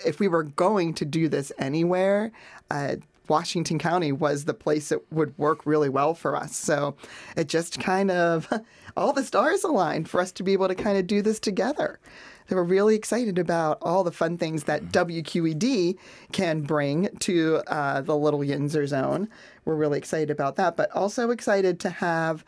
if 0.05 0.19
we 0.19 0.27
were 0.27 0.43
going 0.43 0.93
to 0.95 1.05
do 1.05 1.27
this 1.27 1.51
anywhere, 1.57 2.31
uh, 2.71 2.95
Washington 3.27 3.79
County 3.79 4.11
was 4.11 4.45
the 4.45 4.53
place 4.53 4.89
that 4.89 5.11
would 5.11 5.37
work 5.37 5.65
really 5.65 5.89
well 5.89 6.13
for 6.13 6.35
us. 6.35 6.55
So 6.55 6.95
it 7.35 7.47
just 7.47 7.79
kind 7.79 8.11
of, 8.11 8.51
all 8.97 9.13
the 9.13 9.23
stars 9.23 9.63
aligned 9.63 10.09
for 10.09 10.19
us 10.19 10.31
to 10.33 10.43
be 10.43 10.53
able 10.53 10.67
to 10.67 10.75
kind 10.75 10.97
of 10.97 11.07
do 11.07 11.21
this 11.21 11.39
together. 11.39 11.99
So 12.47 12.55
we're 12.55 12.63
really 12.63 12.95
excited 12.95 13.39
about 13.39 13.79
all 13.81 14.03
the 14.03 14.11
fun 14.11 14.37
things 14.37 14.65
that 14.65 14.91
WQED 14.91 15.97
can 16.31 16.61
bring 16.61 17.09
to 17.21 17.63
uh, 17.67 18.01
the 18.01 18.15
Little 18.15 18.41
Yinzer 18.41 18.87
Zone. 18.87 19.29
We're 19.65 19.75
really 19.75 19.97
excited 19.97 20.29
about 20.29 20.55
that, 20.57 20.77
but 20.77 20.91
also 20.91 21.31
excited 21.31 21.79
to 21.79 21.89
have 21.89 22.45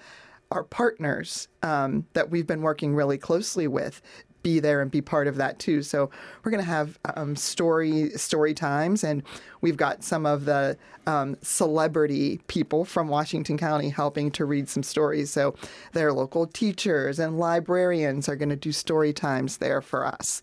our 0.51 0.63
partners 0.63 1.47
um, 1.63 2.05
that 2.13 2.29
we've 2.29 2.47
been 2.47 2.61
working 2.61 2.93
really 2.93 3.17
closely 3.17 3.67
with 3.67 4.01
be 4.43 4.59
there 4.59 4.81
and 4.81 4.89
be 4.89 5.01
part 5.01 5.27
of 5.27 5.35
that 5.37 5.59
too. 5.59 5.81
So 5.81 6.09
we're 6.43 6.51
going 6.51 6.63
to 6.63 6.69
have 6.69 6.97
um, 7.15 7.35
story 7.35 8.09
story 8.11 8.53
times, 8.53 9.03
and 9.03 9.23
we've 9.61 9.77
got 9.77 10.03
some 10.03 10.25
of 10.25 10.45
the 10.45 10.77
um, 11.05 11.37
celebrity 11.41 12.41
people 12.47 12.85
from 12.85 13.07
Washington 13.07 13.57
County 13.57 13.89
helping 13.89 14.31
to 14.31 14.45
read 14.45 14.69
some 14.69 14.83
stories. 14.83 15.31
So 15.31 15.55
their 15.93 16.13
local 16.13 16.45
teachers 16.47 17.19
and 17.19 17.39
librarians 17.39 18.29
are 18.29 18.35
going 18.35 18.49
to 18.49 18.55
do 18.55 18.71
story 18.71 19.13
times 19.13 19.57
there 19.57 19.81
for 19.81 20.05
us. 20.05 20.41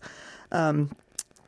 Um, 0.51 0.91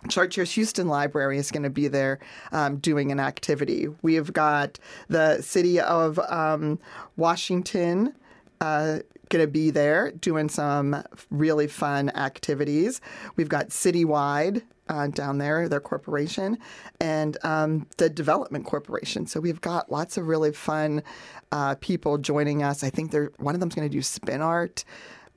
Chartiers 0.09 0.51
Houston 0.51 0.87
Library 0.87 1.37
is 1.37 1.51
going 1.51 1.63
to 1.63 1.69
be 1.69 1.87
there 1.87 2.19
um, 2.51 2.77
doing 2.77 3.11
an 3.11 3.19
activity. 3.19 3.87
We've 4.01 4.31
got 4.31 4.79
the 5.09 5.41
city 5.41 5.79
of 5.79 6.19
um, 6.19 6.79
Washington 7.17 8.13
uh, 8.61 8.99
going 9.29 9.43
to 9.43 9.51
be 9.51 9.69
there 9.69 10.11
doing 10.11 10.49
some 10.49 11.03
really 11.29 11.67
fun 11.67 12.09
activities. 12.11 13.01
We've 13.35 13.49
got 13.49 13.69
Citywide 13.69 14.63
uh, 14.89 15.07
down 15.07 15.37
there, 15.37 15.67
their 15.67 15.79
corporation, 15.79 16.57
and 16.99 17.37
um, 17.43 17.87
the 17.97 18.09
Development 18.09 18.65
Corporation. 18.65 19.27
So 19.27 19.39
we've 19.39 19.61
got 19.61 19.91
lots 19.91 20.17
of 20.17 20.27
really 20.27 20.53
fun 20.53 21.03
uh, 21.51 21.75
people 21.75 22.17
joining 22.17 22.63
us. 22.63 22.83
I 22.83 22.89
think 22.89 23.11
they're 23.11 23.31
one 23.37 23.53
of 23.53 23.59
them's 23.59 23.75
going 23.75 23.87
to 23.87 23.93
do 23.93 24.01
spin 24.01 24.41
art. 24.41 24.83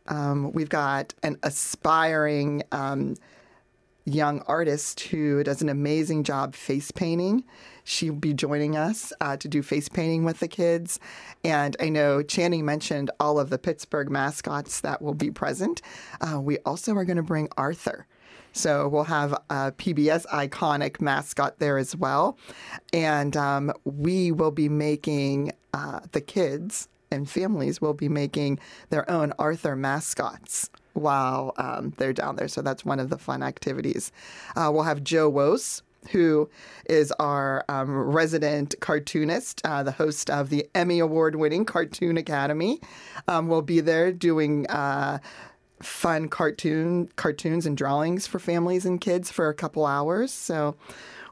Um, 0.08 0.52
we've 0.52 0.68
got 0.68 1.14
an 1.22 1.36
aspiring 1.42 2.62
um, 2.72 3.16
young 4.10 4.42
artist 4.42 5.00
who 5.00 5.42
does 5.42 5.62
an 5.62 5.68
amazing 5.68 6.24
job 6.24 6.54
face 6.54 6.90
painting. 6.90 7.44
She'll 7.84 8.14
be 8.14 8.34
joining 8.34 8.76
us 8.76 9.12
uh, 9.20 9.36
to 9.38 9.48
do 9.48 9.62
face 9.62 9.88
painting 9.88 10.24
with 10.24 10.40
the 10.40 10.48
kids. 10.48 11.00
And 11.44 11.76
I 11.80 11.88
know 11.88 12.22
Channing 12.22 12.64
mentioned 12.64 13.10
all 13.18 13.38
of 13.38 13.50
the 13.50 13.58
Pittsburgh 13.58 14.10
mascots 14.10 14.80
that 14.80 15.02
will 15.02 15.14
be 15.14 15.30
present. 15.30 15.82
Uh, 16.20 16.40
we 16.40 16.58
also 16.58 16.94
are 16.94 17.04
going 17.04 17.16
to 17.16 17.22
bring 17.22 17.48
Arthur. 17.56 18.06
So 18.52 18.88
we'll 18.88 19.04
have 19.04 19.32
a 19.48 19.72
PBS 19.72 20.26
iconic 20.26 21.00
mascot 21.00 21.58
there 21.58 21.78
as 21.78 21.94
well. 21.94 22.36
And 22.92 23.36
um, 23.36 23.72
we 23.84 24.32
will 24.32 24.50
be 24.50 24.68
making 24.68 25.52
uh, 25.72 26.00
the 26.12 26.20
kids 26.20 26.88
and 27.10 27.28
families 27.28 27.80
will 27.80 27.94
be 27.94 28.08
making 28.08 28.58
their 28.90 29.08
own 29.10 29.32
Arthur 29.38 29.76
mascots 29.76 30.70
while 30.94 31.54
um, 31.56 31.92
they're 31.96 32.12
down 32.12 32.36
there. 32.36 32.48
So 32.48 32.62
that's 32.62 32.84
one 32.84 33.00
of 33.00 33.10
the 33.10 33.18
fun 33.18 33.42
activities. 33.42 34.12
Uh, 34.56 34.70
we'll 34.72 34.82
have 34.82 35.02
Joe 35.02 35.28
Wos, 35.28 35.82
who 36.10 36.48
is 36.86 37.12
our 37.12 37.64
um, 37.68 37.90
resident 37.90 38.74
cartoonist, 38.80 39.60
uh, 39.64 39.82
the 39.82 39.92
host 39.92 40.30
of 40.30 40.50
the 40.50 40.66
Emmy 40.74 40.98
Award 40.98 41.36
winning 41.36 41.64
Cartoon 41.64 42.16
Academy, 42.16 42.80
um, 43.28 43.48
will 43.48 43.62
be 43.62 43.80
there 43.80 44.12
doing. 44.12 44.66
Uh, 44.68 45.18
fun 45.82 46.28
cartoon 46.28 47.08
cartoons 47.16 47.64
and 47.64 47.74
drawings 47.74 48.26
for 48.26 48.38
families 48.38 48.84
and 48.84 49.00
kids 49.00 49.30
for 49.30 49.48
a 49.48 49.54
couple 49.54 49.86
hours. 49.86 50.30
So 50.30 50.76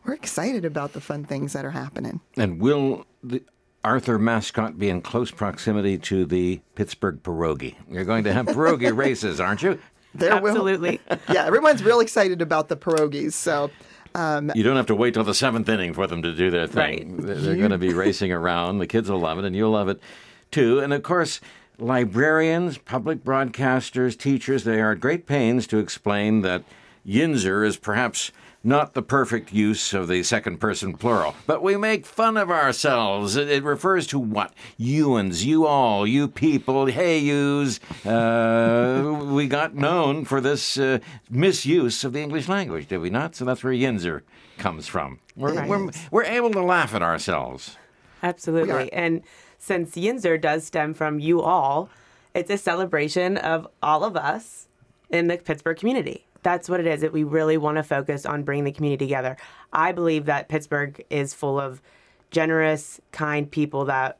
we're 0.05 0.15
excited 0.15 0.65
about 0.65 0.95
the 0.95 1.03
fun 1.03 1.25
things 1.25 1.53
that 1.53 1.67
are 1.67 1.71
happening. 1.73 2.21
And 2.35 2.59
will 2.59 3.05
the 3.23 3.43
Arthur 3.89 4.19
mascot 4.19 4.79
be 4.79 4.91
in 4.91 5.01
close 5.01 5.31
proximity 5.31 5.97
to 5.97 6.27
the 6.27 6.61
Pittsburgh 6.75 7.23
pierogi? 7.23 7.75
You're 7.89 8.05
going 8.05 8.25
to 8.25 8.33
have 8.35 8.45
pierogi 8.45 8.95
races, 9.05 9.41
aren't 9.41 9.63
you? 9.63 9.79
There 10.15 10.39
will- 10.43 10.49
Absolutely. 10.51 11.01
yeah, 11.33 11.47
everyone's 11.47 11.83
real 11.83 12.01
excited 12.01 12.43
about 12.43 12.69
the 12.69 12.77
pierogies. 12.77 13.33
So 13.33 13.71
um, 14.15 14.53
You 14.55 14.63
don't 14.63 14.77
have 14.77 14.85
to 14.89 14.95
wait 14.95 15.15
till 15.15 15.25
the 15.25 15.33
seventh 15.33 15.71
inning 15.71 15.95
for 15.95 16.07
them 16.07 16.21
to 16.21 16.35
do 16.35 16.51
their 16.51 16.67
thing. 16.67 17.17
Right. 17.17 17.27
They're, 17.27 17.35
they're 17.37 17.57
going 17.57 17.71
to 17.71 17.79
be 17.79 17.95
racing 18.05 18.31
around. 18.31 18.77
The 18.77 18.87
kids 18.87 19.11
will 19.11 19.21
love 19.21 19.39
it, 19.39 19.47
and 19.47 19.57
you'll 19.57 19.71
love 19.71 19.89
it 19.89 20.03
too. 20.51 20.81
And 20.81 20.93
of 20.93 21.03
course, 21.03 21.41
librarians, 21.79 22.77
public 22.77 23.25
broadcasters, 23.25 24.19
teachers, 24.19 24.65
they 24.65 24.83
are 24.83 24.93
at 24.93 25.01
great 25.01 25.25
pains 25.25 25.67
to 25.69 25.79
explain 25.79 26.43
that 26.43 26.63
Yinzer 27.07 27.67
is 27.67 27.79
perhaps 27.79 28.33
not 28.69 28.95
the 28.95 29.03
perfect 29.03 29.53
use 29.53 29.95
of 29.95 30.07
the 30.09 30.23
second 30.23 30.59
person 30.59 30.95
plural. 30.95 31.35
But 31.47 31.63
we 31.63 31.77
make 31.77 32.05
fun 32.07 32.37
of 32.37 32.51
ourselves. 32.51 33.35
It, 33.35 33.49
it 33.49 33.65
refers 33.65 34.07
to 34.09 34.19
what? 34.19 34.53
Youans, 34.79 35.45
you 35.45 35.67
all, 35.67 36.07
you 36.07 36.29
people, 36.29 36.87
hey 36.87 37.19
yous. 37.19 37.81
Uh, 38.07 39.25
we 39.33 39.49
got 39.49 39.75
known 39.75 40.25
for 40.25 40.41
this 40.41 40.79
uh, 40.79 40.99
misuse 41.31 42.05
of 42.05 42.13
the 42.13 42.21
English 42.21 42.49
language, 42.49 42.87
did 42.89 42.99
we 42.99 43.11
not? 43.11 43.35
So 43.35 43.45
that's 43.45 43.65
where 43.65 43.73
Yinzer 43.73 44.23
comes 44.59 44.87
from. 44.87 45.19
We're, 45.35 45.55
Right. 45.55 45.69
we're, 45.69 45.91
we're 46.11 46.25
able 46.25 46.51
to 46.51 46.63
laugh 46.63 46.95
at 46.95 47.03
ourselves. 47.03 47.77
Absolutely. 48.23 48.93
And 48.93 49.23
since 49.59 49.95
Yinzer 49.97 50.41
does 50.41 50.65
stem 50.65 50.93
from 50.95 51.19
you 51.21 51.41
all, 51.41 51.89
it's 52.35 52.51
a 52.51 52.59
celebration 52.59 53.37
of 53.39 53.67
all 53.83 54.05
of 54.05 54.17
us 54.17 54.69
in 55.11 55.29
the 55.29 55.39
Pittsburgh 55.39 55.77
community. 55.79 56.27
That's 56.43 56.69
what 56.69 56.81
it 56.81 56.87
is. 56.87 57.01
That 57.01 57.13
we 57.13 57.25
really 57.25 57.57
want 57.57 57.77
to 57.77 57.83
focus 57.83 58.25
on 58.25 58.43
bringing 58.43 58.65
the 58.65 58.73
community 58.73 59.05
together. 59.05 59.37
I 59.73 59.93
believe 59.93 60.27
that 60.27 60.49
Pittsburgh 60.49 61.05
is 61.11 61.35
full 61.35 61.59
of 61.59 61.83
generous, 62.31 63.01
kind 63.13 63.51
people 63.51 63.85
that 63.87 64.19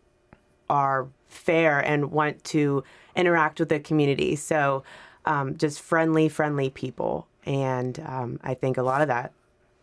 are 0.69 1.09
fair 1.29 1.81
and 1.81 2.11
want 2.11 2.43
to 2.45 2.83
interact 3.17 3.61
with 3.61 3.69
the 3.69 3.81
community. 3.81 4.37
So, 4.37 4.83
um, 5.25 5.57
just 5.57 5.81
friendly, 5.81 6.29
friendly 6.29 6.71
people. 6.71 7.27
And 7.45 8.01
um, 8.07 8.41
I 8.43 8.55
think 8.55 8.77
a 8.77 8.83
lot 8.83 9.03
of 9.03 9.09
that 9.09 9.33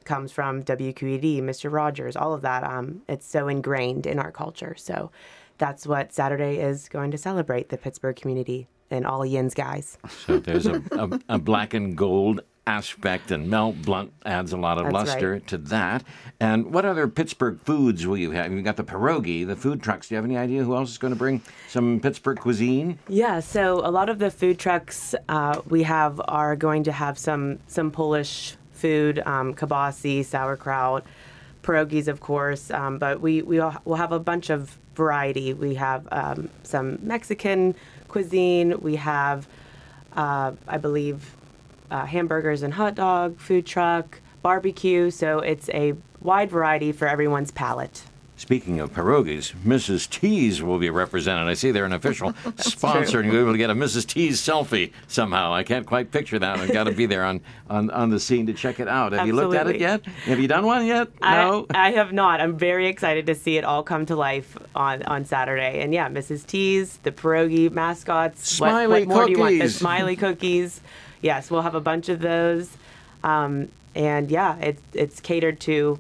comes 0.04 0.32
from 0.32 0.64
WQED, 0.64 1.42
Mr. 1.42 1.72
Rogers, 1.72 2.16
all 2.16 2.34
of 2.34 2.42
that. 2.42 2.64
Um, 2.64 3.02
it's 3.08 3.26
so 3.26 3.48
ingrained 3.48 4.06
in 4.06 4.20
our 4.20 4.32
culture. 4.32 4.76
So, 4.78 5.12
that's 5.58 5.88
what 5.88 6.12
Saturday 6.14 6.58
is 6.58 6.90
going 6.90 7.12
to 7.12 7.18
celebrate 7.18 7.70
the 7.70 7.78
Pittsburgh 7.78 8.16
community 8.16 8.68
and 8.92 9.06
all 9.06 9.26
Yin's 9.26 9.54
guys. 9.54 9.98
So 10.26 10.40
there's 10.40 10.66
a, 10.68 10.82
a, 10.92 11.20
a 11.30 11.40
black 11.40 11.74
and 11.74 11.98
gold 11.98 12.42
aspect, 12.68 13.32
and 13.32 13.50
Mel 13.50 13.74
Blunt 13.74 14.12
adds 14.26 14.52
a 14.52 14.58
lot 14.58 14.78
of 14.78 14.86
That's 14.86 14.94
luster 14.94 15.34
right. 15.34 15.48
to 15.48 15.58
that. 15.58 16.04
And 16.40 16.74
what 16.74 16.86
other 16.86 17.08
Pittsburgh 17.08 17.60
foods 17.60 18.06
will 18.08 18.18
you 18.18 18.32
have? 18.32 18.52
You've 18.52 18.64
got 18.64 18.76
the 18.76 18.84
pierogi, 18.84 19.46
the 19.46 19.56
food 19.56 19.82
trucks. 19.82 20.10
Do 20.10 20.16
you 20.16 20.18
have 20.18 20.26
any 20.26 20.38
idea 20.38 20.64
who 20.64 20.76
else 20.76 20.90
is 20.90 20.98
going 20.98 21.14
to 21.14 21.20
bring 21.20 21.42
some 21.68 22.00
Pittsburgh 22.00 22.40
cuisine? 22.40 23.00
Yeah, 23.08 23.40
so 23.40 23.82
a 23.86 23.92
lot 23.92 24.10
of 24.10 24.20
the 24.20 24.32
food 24.32 24.58
trucks 24.60 25.14
uh, 25.30 25.62
we 25.68 25.84
have 25.84 26.20
are 26.28 26.56
going 26.56 26.84
to 26.86 26.92
have 26.92 27.18
some 27.18 27.60
some 27.68 27.92
Polish 27.92 28.56
food, 28.72 29.20
um, 29.26 29.54
kibasi, 29.54 30.26
sauerkraut, 30.26 31.06
pierogies, 31.66 32.08
of 32.08 32.20
course. 32.20 32.72
Um, 32.72 32.98
but 32.98 33.20
we 33.20 33.42
we 33.42 33.60
will 33.60 33.76
we'll 33.86 33.98
have 33.98 34.12
a 34.12 34.20
bunch 34.20 34.50
of 34.50 34.78
variety. 34.96 35.54
We 35.54 35.76
have 35.76 36.08
um, 36.12 36.50
some 36.64 37.00
Mexican 37.02 37.76
cuisine. 38.08 38.80
We 38.80 38.96
have, 38.96 39.48
uh, 40.14 40.54
I 40.68 40.78
believe, 40.78 41.36
uh, 41.92 42.06
hamburgers 42.06 42.62
and 42.64 42.74
hot 42.74 42.96
dog 42.96 43.40
food 43.40 43.66
truck, 43.66 44.22
barbecue. 44.42 45.12
So 45.12 45.40
it's 45.40 45.70
a 45.70 45.96
wide 46.22 46.50
variety 46.50 46.92
for 46.92 47.08
everyone's 47.08 47.52
palate. 47.52 48.04
Speaking 48.38 48.82
of 48.82 48.94
pierogies, 48.94 49.54
Mrs. 49.66 50.10
T's 50.10 50.62
will 50.62 50.78
be 50.78 50.90
represented. 50.90 51.48
I 51.48 51.54
see 51.54 51.72
they're 51.72 51.86
an 51.86 51.94
official 51.94 52.34
sponsor, 52.58 53.22
and 53.22 53.28
you'll 53.28 53.38
be 53.38 53.42
able 53.42 53.54
to 53.54 53.58
get 53.58 53.70
a 53.70 53.74
Mrs. 53.74 54.06
T's 54.06 54.42
selfie 54.42 54.92
somehow. 55.08 55.54
I 55.54 55.64
can't 55.64 55.86
quite 55.86 56.12
picture 56.12 56.38
that. 56.40 56.60
I've 56.60 56.74
got 56.74 56.84
to 56.84 56.92
be 56.92 57.06
there 57.06 57.24
on, 57.24 57.40
on, 57.70 57.90
on 57.92 58.10
the 58.10 58.20
scene 58.20 58.46
to 58.48 58.54
check 58.54 58.82
it 58.82 58.90
out. 58.90 59.14
Have 59.14 59.26
you 59.26 59.32
looked 59.34 59.56
at 59.56 59.68
it 59.68 59.80
yet? 59.80 60.06
Have 60.26 60.40
you 60.40 60.50
done 60.50 60.66
one 60.66 60.86
yet? 60.86 61.08
No? 61.22 61.66
I, 61.74 61.88
I 61.88 61.92
have 61.94 62.12
not. 62.12 62.42
I'm 62.42 62.58
very 62.58 62.88
excited 62.88 63.26
to 63.28 63.36
see 63.36 63.58
it 63.58 63.64
all 63.64 63.84
come 63.84 64.06
to 64.08 64.18
life 64.18 64.58
on, 64.76 65.02
on 65.04 65.24
Saturday. 65.24 65.82
And 65.82 65.94
yeah, 65.94 66.10
Mrs. 66.10 66.46
T's, 66.46 66.98
the 67.04 67.14
pierogi 67.14 67.72
mascots. 67.72 68.60
what- 68.60 68.70
Smiley 68.70 69.06
what, 69.06 69.16
more 69.16 69.26
do 69.28 69.32
you 69.32 69.40
want? 69.40 69.60
The 69.60 69.70
smiley 69.70 70.18
cookies. 70.18 70.82
Yes, 71.22 71.50
we'll 71.50 71.62
have 71.62 71.76
a 71.76 71.82
bunch 71.82 72.10
of 72.10 72.20
those. 72.20 72.76
Um, 73.24 73.70
and 73.96 74.30
yeah, 74.30 74.58
it's 74.60 74.82
it's 74.94 75.20
catered 75.22 75.60
to 75.62 76.00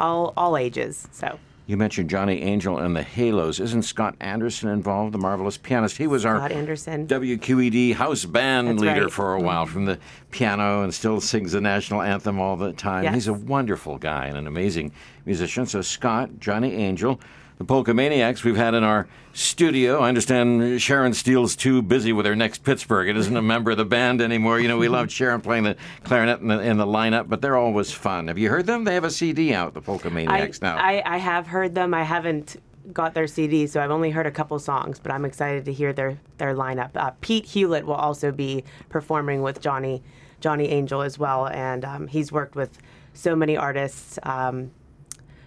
all 0.00 0.32
all 0.36 0.56
ages. 0.56 1.06
So 1.12 1.38
You 1.66 1.78
mentioned 1.78 2.10
Johnny 2.10 2.42
Angel 2.42 2.76
and 2.76 2.94
the 2.94 3.02
Halos. 3.02 3.58
Isn't 3.58 3.84
Scott 3.84 4.16
Anderson 4.20 4.68
involved, 4.68 5.14
the 5.14 5.18
marvelous 5.18 5.56
pianist? 5.56 5.96
He 5.96 6.06
was 6.06 6.26
our 6.26 6.36
Scott 6.36 6.52
Anderson. 6.52 7.06
WQED 7.06 7.94
house 7.94 8.26
band 8.26 8.68
That's 8.68 8.80
leader 8.80 9.02
right. 9.04 9.12
for 9.12 9.32
a 9.32 9.40
while 9.40 9.64
from 9.64 9.86
the 9.86 9.98
piano 10.30 10.82
and 10.82 10.92
still 10.92 11.22
sings 11.22 11.52
the 11.52 11.62
national 11.62 12.02
anthem 12.02 12.38
all 12.38 12.56
the 12.56 12.74
time. 12.74 13.04
Yes. 13.04 13.14
He's 13.14 13.28
a 13.28 13.32
wonderful 13.32 13.96
guy 13.96 14.26
and 14.26 14.36
an 14.36 14.46
amazing 14.46 14.92
musician. 15.24 15.64
So, 15.64 15.80
Scott, 15.80 16.38
Johnny 16.38 16.74
Angel, 16.74 17.18
the 17.58 17.64
Polka 17.64 17.94
Maniacs 17.94 18.44
we've 18.44 18.56
had 18.56 18.74
in 18.74 18.82
our 18.82 19.06
studio. 19.32 20.00
I 20.00 20.08
understand 20.08 20.80
Sharon 20.80 21.14
Steele's 21.14 21.56
too 21.56 21.82
busy 21.82 22.12
with 22.12 22.26
her 22.26 22.36
next 22.36 22.64
Pittsburgh 22.64 23.08
and 23.08 23.18
isn't 23.18 23.36
a 23.36 23.42
member 23.42 23.70
of 23.70 23.76
the 23.76 23.84
band 23.84 24.20
anymore. 24.20 24.60
You 24.60 24.68
know, 24.68 24.78
we 24.78 24.88
loved 24.88 25.10
Sharon 25.10 25.40
playing 25.40 25.64
the 25.64 25.76
clarinet 26.04 26.40
in 26.40 26.48
the, 26.48 26.60
in 26.60 26.76
the 26.76 26.86
lineup, 26.86 27.28
but 27.28 27.40
they're 27.42 27.56
always 27.56 27.92
fun. 27.92 28.28
Have 28.28 28.38
you 28.38 28.50
heard 28.50 28.66
them? 28.66 28.84
They 28.84 28.94
have 28.94 29.04
a 29.04 29.10
CD 29.10 29.54
out, 29.54 29.74
the 29.74 29.80
Polka 29.80 30.08
I, 30.08 30.12
Maniacs 30.12 30.62
now. 30.62 30.76
I 30.76 31.02
I 31.04 31.18
have 31.18 31.46
heard 31.46 31.74
them. 31.74 31.94
I 31.94 32.02
haven't 32.02 32.56
got 32.92 33.14
their 33.14 33.26
CD, 33.26 33.66
so 33.66 33.80
I've 33.82 33.90
only 33.90 34.10
heard 34.10 34.26
a 34.26 34.30
couple 34.30 34.58
songs, 34.58 34.98
but 34.98 35.10
I'm 35.10 35.24
excited 35.24 35.64
to 35.64 35.72
hear 35.72 35.92
their 35.92 36.18
their 36.38 36.54
lineup. 36.54 36.90
Uh, 36.94 37.12
Pete 37.20 37.46
Hewlett 37.46 37.86
will 37.86 37.94
also 37.94 38.30
be 38.30 38.64
performing 38.88 39.42
with 39.42 39.60
Johnny 39.60 40.02
Johnny 40.40 40.68
Angel 40.68 41.00
as 41.00 41.18
well, 41.18 41.48
and 41.48 41.84
um, 41.84 42.06
he's 42.06 42.30
worked 42.30 42.54
with 42.54 42.78
so 43.14 43.34
many 43.34 43.56
artists. 43.56 44.18
Um, 44.24 44.70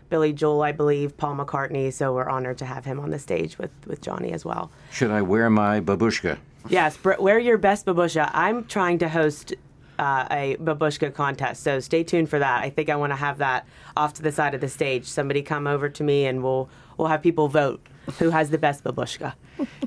Billy 0.10 0.34
Joel, 0.34 0.62
I 0.62 0.72
believe, 0.72 1.18
Paul 1.18 1.36
McCartney. 1.36 1.92
So 1.92 2.14
we're 2.14 2.30
honored 2.30 2.58
to 2.60 2.66
have 2.66 2.86
him 2.86 3.00
on 3.00 3.10
the 3.10 3.20
stage 3.20 3.58
with, 3.58 3.72
with 3.86 4.02
Johnny 4.02 4.32
as 4.32 4.46
well. 4.46 4.72
Should 4.92 5.12
I 5.12 5.22
wear 5.22 5.50
my 5.50 5.80
babushka? 5.80 6.38
Yes, 6.70 6.98
wear 7.04 7.40
your 7.40 7.58
best 7.58 7.86
babushka. 7.86 8.30
I'm 8.34 8.66
trying 8.66 8.98
to 9.00 9.10
host 9.10 9.54
uh, 10.00 10.28
a 10.30 10.58
babushka 10.58 11.14
contest, 11.14 11.64
so 11.64 11.80
stay 11.80 12.04
tuned 12.04 12.30
for 12.30 12.40
that. 12.40 12.64
I 12.64 12.70
think 12.70 12.90
I 12.90 12.96
want 12.96 13.12
to 13.12 13.16
have 13.16 13.38
that 13.40 13.66
off 13.96 14.14
to 14.16 14.22
the 14.22 14.32
side 14.32 14.54
of 14.54 14.62
the 14.62 14.70
stage. 14.70 15.06
Somebody 15.06 15.42
come 15.42 15.66
over 15.66 15.90
to 15.90 16.04
me, 16.04 16.26
and 16.26 16.44
we'll 16.44 16.70
we'll 16.98 17.08
have 17.08 17.22
people 17.22 17.48
vote 17.48 17.80
who 18.20 18.30
has 18.30 18.50
the 18.50 18.58
best 18.58 18.84
babushka. 18.84 19.34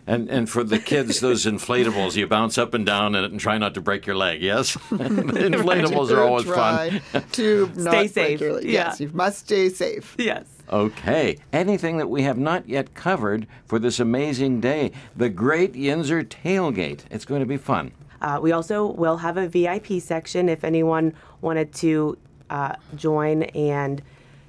And 0.06 0.28
and 0.28 0.48
for 0.48 0.64
the 0.64 0.78
kids, 0.78 1.20
those 1.20 1.46
inflatables, 1.46 2.16
you 2.16 2.26
bounce 2.26 2.58
up 2.58 2.74
and 2.74 2.84
down 2.84 3.14
in 3.14 3.24
it 3.24 3.30
and 3.30 3.40
try 3.40 3.58
not 3.58 3.74
to 3.74 3.80
break 3.80 4.06
your 4.06 4.16
leg. 4.16 4.42
Yes, 4.42 4.74
the 4.90 4.96
inflatables 4.96 6.10
are 6.10 6.22
always 6.22 6.46
fun. 6.46 7.00
Try 7.12 7.20
to 7.20 7.70
not 7.76 7.90
break 7.92 8.10
safe. 8.10 8.40
your 8.40 8.54
leg. 8.54 8.64
Yeah. 8.64 8.70
Yes, 8.72 9.00
you 9.00 9.10
must 9.12 9.40
stay 9.40 9.68
safe. 9.68 10.14
Yes. 10.18 10.46
Okay. 10.70 11.38
Anything 11.52 11.98
that 11.98 12.08
we 12.08 12.22
have 12.22 12.38
not 12.38 12.68
yet 12.68 12.94
covered 12.94 13.46
for 13.66 13.78
this 13.78 13.98
amazing 13.98 14.60
day? 14.60 14.92
The 15.16 15.28
Great 15.28 15.72
Yinzer 15.74 16.24
Tailgate. 16.24 17.00
It's 17.10 17.24
going 17.24 17.40
to 17.40 17.46
be 17.46 17.56
fun. 17.56 17.92
Uh, 18.20 18.38
we 18.40 18.52
also 18.52 18.86
will 18.86 19.16
have 19.16 19.36
a 19.36 19.48
VIP 19.48 20.00
section 20.00 20.48
if 20.48 20.62
anyone 20.62 21.14
wanted 21.40 21.72
to 21.74 22.16
uh, 22.50 22.74
join 22.94 23.44
and 23.44 24.02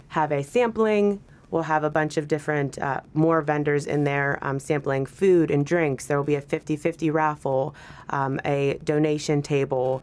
have 0.10 0.32
a 0.32 0.44
sampling. 0.44 1.22
We'll 1.52 1.64
have 1.64 1.84
a 1.84 1.90
bunch 1.90 2.18
of 2.18 2.28
different, 2.28 2.80
uh, 2.80 3.02
more 3.14 3.42
vendors 3.42 3.86
in 3.86 4.04
there 4.06 4.40
um, 4.42 4.60
sampling 4.60 5.06
food 5.06 5.52
and 5.52 5.66
drinks. 5.66 6.06
There 6.08 6.18
will 6.18 6.24
be 6.24 6.36
a 6.36 6.42
50 6.42 6.78
50 6.78 7.12
raffle, 7.12 7.76
um, 8.10 8.40
a 8.46 8.80
donation 8.84 9.42
table, 9.42 10.02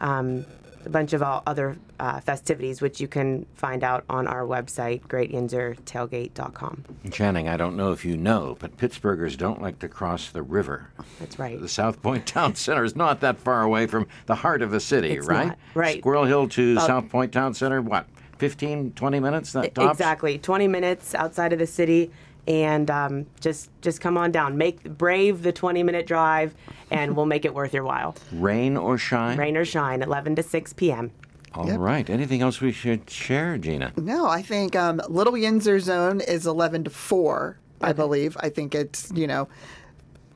um, 0.00 0.44
a 0.84 0.88
bunch 0.90 1.12
of 1.12 1.22
all 1.22 1.42
other 1.46 1.76
uh, 2.00 2.20
festivities, 2.20 2.82
which 2.82 3.00
you 3.00 3.06
can 3.08 3.46
find 3.54 3.84
out 3.84 4.04
on 4.10 4.26
our 4.26 4.42
website, 4.42 5.00
greatyinzertailgate.com. 5.06 6.84
Channing, 7.10 7.48
I 7.48 7.56
don't 7.56 7.76
know 7.76 7.92
if 7.92 8.04
you 8.04 8.16
know, 8.16 8.56
but 8.58 8.76
Pittsburghers 8.76 9.36
don't 9.36 9.62
like 9.62 9.78
to 9.80 9.88
cross 9.88 10.30
the 10.30 10.42
river. 10.42 10.90
That's 11.20 11.38
right. 11.38 11.60
The 11.60 11.68
South 11.68 12.02
Point 12.02 12.26
Town 12.26 12.54
Center 12.56 12.84
is 12.84 12.96
not 12.96 13.20
that 13.20 13.38
far 13.38 13.62
away 13.62 13.86
from 13.86 14.06
the 14.26 14.34
heart 14.34 14.62
of 14.62 14.70
the 14.70 14.80
city, 14.80 15.10
It's 15.12 15.26
right? 15.26 15.48
not, 15.48 15.58
right. 15.74 15.98
Squirrel 16.00 16.24
Hill 16.24 16.48
to 16.48 16.76
South 16.80 17.08
Point 17.08 17.32
Town 17.32 17.54
Center, 17.54 17.80
what, 17.80 18.06
15, 18.42 18.94
20 18.94 19.20
minutes? 19.20 19.52
That 19.52 19.72
tops? 19.72 19.92
Exactly, 19.92 20.36
20 20.36 20.66
minutes 20.66 21.14
outside 21.14 21.52
of 21.52 21.60
the 21.60 21.66
city, 21.66 22.10
and 22.48 22.90
um, 22.90 23.26
just 23.38 23.70
just 23.82 24.00
come 24.00 24.18
on 24.18 24.32
down. 24.32 24.58
Make 24.58 24.82
brave 24.82 25.44
the 25.44 25.52
20 25.52 25.84
minute 25.84 26.08
drive, 26.08 26.52
and 26.90 27.14
we'll 27.14 27.26
make 27.26 27.44
it 27.44 27.54
worth 27.54 27.72
your 27.72 27.84
while. 27.84 28.16
Rain 28.32 28.76
or 28.76 28.98
shine? 28.98 29.38
Rain 29.38 29.56
or 29.56 29.64
shine, 29.64 30.02
11 30.02 30.34
to 30.34 30.42
6 30.42 30.72
p.m. 30.72 31.12
All 31.54 31.70
right. 31.78 32.10
Anything 32.10 32.42
else 32.42 32.60
we 32.60 32.72
should 32.72 33.08
share, 33.08 33.58
Gina? 33.58 33.92
No, 33.96 34.26
I 34.26 34.42
think 34.42 34.74
um, 34.74 35.00
Little 35.08 35.34
Yinzer 35.34 35.78
Zone 35.78 36.20
is 36.20 36.44
11 36.44 36.82
to 36.84 36.90
4, 36.90 37.58
I 37.80 37.92
believe. 37.92 38.36
I 38.40 38.48
think 38.48 38.74
it's, 38.74 39.12
you 39.14 39.28
know, 39.28 39.46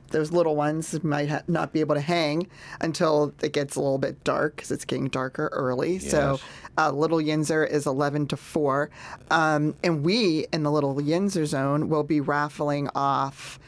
those 0.09 0.31
little 0.31 0.55
ones 0.55 1.01
might 1.03 1.29
ha- 1.29 1.43
not 1.47 1.73
be 1.73 1.79
able 1.79 1.95
to 1.95 2.01
hang 2.01 2.47
until 2.81 3.33
it 3.41 3.53
gets 3.53 3.75
a 3.75 3.81
little 3.81 3.97
bit 3.97 4.23
dark 4.23 4.55
because 4.55 4.71
it's 4.71 4.85
getting 4.85 5.07
darker 5.07 5.49
early. 5.51 5.99
So, 5.99 6.39
uh, 6.77 6.91
Little 6.91 7.19
Yinzer 7.19 7.67
is 7.69 7.85
11 7.85 8.27
to 8.27 8.37
4. 8.37 8.89
Um, 9.31 9.75
and 9.83 10.03
we 10.03 10.45
in 10.53 10.63
the 10.63 10.71
Little 10.71 10.95
Yinzer 10.95 11.45
zone 11.45 11.89
will 11.89 12.03
be 12.03 12.21
raffling 12.21 12.89
off 12.95 13.59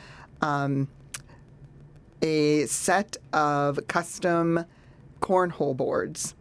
um, 0.42 0.88
a 2.22 2.66
set 2.66 3.18
of 3.34 3.80
custom 3.88 4.66
cornhole 5.22 5.76
boards 5.76 6.36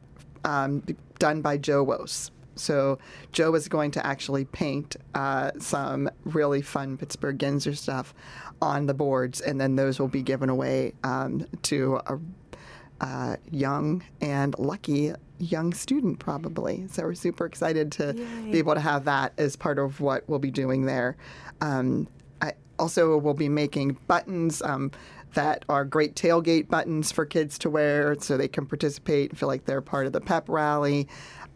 um, 0.44 0.82
done 1.18 1.40
by 1.42 1.56
Joe 1.56 1.82
Wos. 1.82 2.30
So 2.54 2.98
Joe 3.32 3.54
is 3.54 3.68
going 3.68 3.92
to 3.92 4.04
actually 4.04 4.44
paint 4.44 4.96
uh, 5.14 5.52
some 5.58 6.10
really 6.24 6.60
fun 6.60 6.96
Pittsburgh 6.96 7.38
Yinzer 7.38 7.76
stuff 7.76 8.14
on 8.60 8.86
the 8.86 8.94
boards, 8.94 9.40
and 9.40 9.60
then 9.60 9.76
those 9.76 9.98
will 9.98 10.08
be 10.08 10.22
given 10.22 10.48
away 10.48 10.94
um, 11.04 11.46
to 11.62 12.00
a 12.06 12.18
uh, 13.00 13.36
young 13.50 14.02
and 14.20 14.58
lucky 14.58 15.12
young 15.38 15.72
student, 15.72 16.18
probably. 16.18 16.86
So 16.88 17.04
we're 17.04 17.14
super 17.14 17.46
excited 17.46 17.92
to 17.92 18.12
be 18.50 18.58
able 18.58 18.74
to 18.74 18.80
have 18.80 19.04
that 19.04 19.32
as 19.38 19.54
part 19.56 19.78
of 19.78 20.00
what 20.00 20.28
we'll 20.28 20.40
be 20.40 20.50
doing 20.50 20.86
there. 20.86 21.16
Um, 21.60 22.08
I 22.42 22.54
also 22.78 23.16
will 23.18 23.34
be 23.34 23.48
making 23.48 23.98
buttons 24.08 24.62
um, 24.62 24.90
that 25.34 25.64
are 25.68 25.84
great 25.84 26.16
tailgate 26.16 26.68
buttons 26.68 27.12
for 27.12 27.24
kids 27.24 27.58
to 27.58 27.70
wear 27.70 28.16
so 28.18 28.36
they 28.36 28.48
can 28.48 28.66
participate 28.66 29.30
and 29.30 29.38
feel 29.38 29.48
like 29.48 29.64
they're 29.64 29.80
part 29.80 30.06
of 30.06 30.12
the 30.12 30.20
pep 30.20 30.48
rally. 30.48 31.06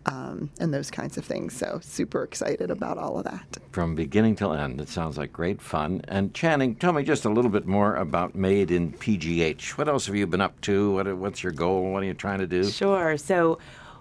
Um, 0.04 0.50
and 0.58 0.74
those 0.74 0.90
kinds 0.90 1.16
of 1.16 1.24
things. 1.24 1.56
So, 1.56 1.78
super 1.80 2.24
excited 2.24 2.72
about 2.72 2.98
all 2.98 3.18
of 3.18 3.24
that. 3.24 3.58
From 3.70 3.94
beginning 3.94 4.34
till 4.34 4.52
end, 4.52 4.80
it 4.80 4.88
sounds 4.88 5.16
like 5.16 5.32
great 5.32 5.62
fun. 5.62 6.02
And 6.08 6.34
Channing, 6.34 6.74
tell 6.74 6.92
me 6.92 7.04
just 7.04 7.24
a 7.24 7.28
little 7.28 7.50
bit 7.50 7.66
more 7.66 7.94
about 7.94 8.34
Made 8.34 8.72
in 8.72 8.92
PGH. 8.92 9.78
What 9.78 9.88
else 9.88 10.06
have 10.06 10.16
you 10.16 10.26
been 10.26 10.40
up 10.40 10.60
to? 10.62 10.94
What, 10.94 11.16
what's 11.16 11.44
your 11.44 11.52
goal? 11.52 11.92
What 11.92 12.02
are 12.02 12.06
you 12.06 12.14
trying 12.14 12.40
to 12.40 12.48
do? 12.48 12.68
Sure. 12.68 13.16
So 13.16 13.58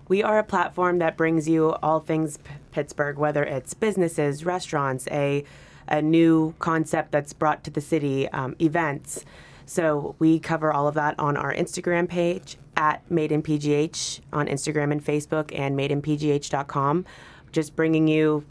we 0.08 0.24
are 0.24 0.40
a 0.40 0.44
platform 0.44 0.98
that 1.00 1.18
brings 1.18 1.48
you 1.48 1.74
all 1.84 2.00
things 2.00 2.38
P- 2.38 2.54
Pittsburgh, 2.72 3.18
whether 3.18 3.44
it's 3.44 3.76
businesses, 3.76 4.44
restaurants, 4.44 5.08
a 5.12 5.46
a 5.88 6.02
new 6.02 6.56
concept 6.60 7.12
that's 7.12 7.34
brought 7.34 7.64
to 7.66 7.70
the 7.70 7.82
city, 7.82 8.28
um, 8.30 8.56
events. 8.60 9.26
So 9.66 10.16
we 10.20 10.40
cover 10.40 10.74
all 10.74 10.88
of 10.88 10.96
that 10.96 11.18
on 11.20 11.38
our 11.38 11.54
Instagram 11.54 12.08
page 12.08 12.58
at 12.76 13.10
Made 13.12 13.32
in 13.32 13.44
PGH 13.44 14.22
on 14.34 14.48
Instagram 14.48 14.92
and 14.92 15.04
Facebook, 15.04 15.58
and 15.58 15.78
madeinpgh.com. 15.78 17.06
Just 17.52 17.76
bringing 17.76 18.08
you 18.08 18.46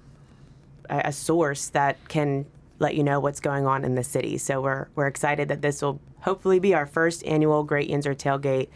a, 0.88 1.02
a 1.06 1.12
source 1.12 1.68
that 1.68 1.96
can 2.08 2.46
let 2.78 2.94
you 2.94 3.02
know 3.02 3.20
what's 3.20 3.40
going 3.40 3.66
on 3.66 3.84
in 3.84 3.94
the 3.94 4.04
city. 4.04 4.38
So 4.38 4.60
we're 4.60 4.88
we're 4.94 5.06
excited 5.06 5.48
that 5.48 5.62
this 5.62 5.82
will 5.82 6.00
hopefully 6.20 6.58
be 6.58 6.74
our 6.74 6.86
first 6.86 7.24
annual 7.26 7.62
Great 7.64 7.90
Yinzer 7.90 8.14
Tailgate. 8.14 8.68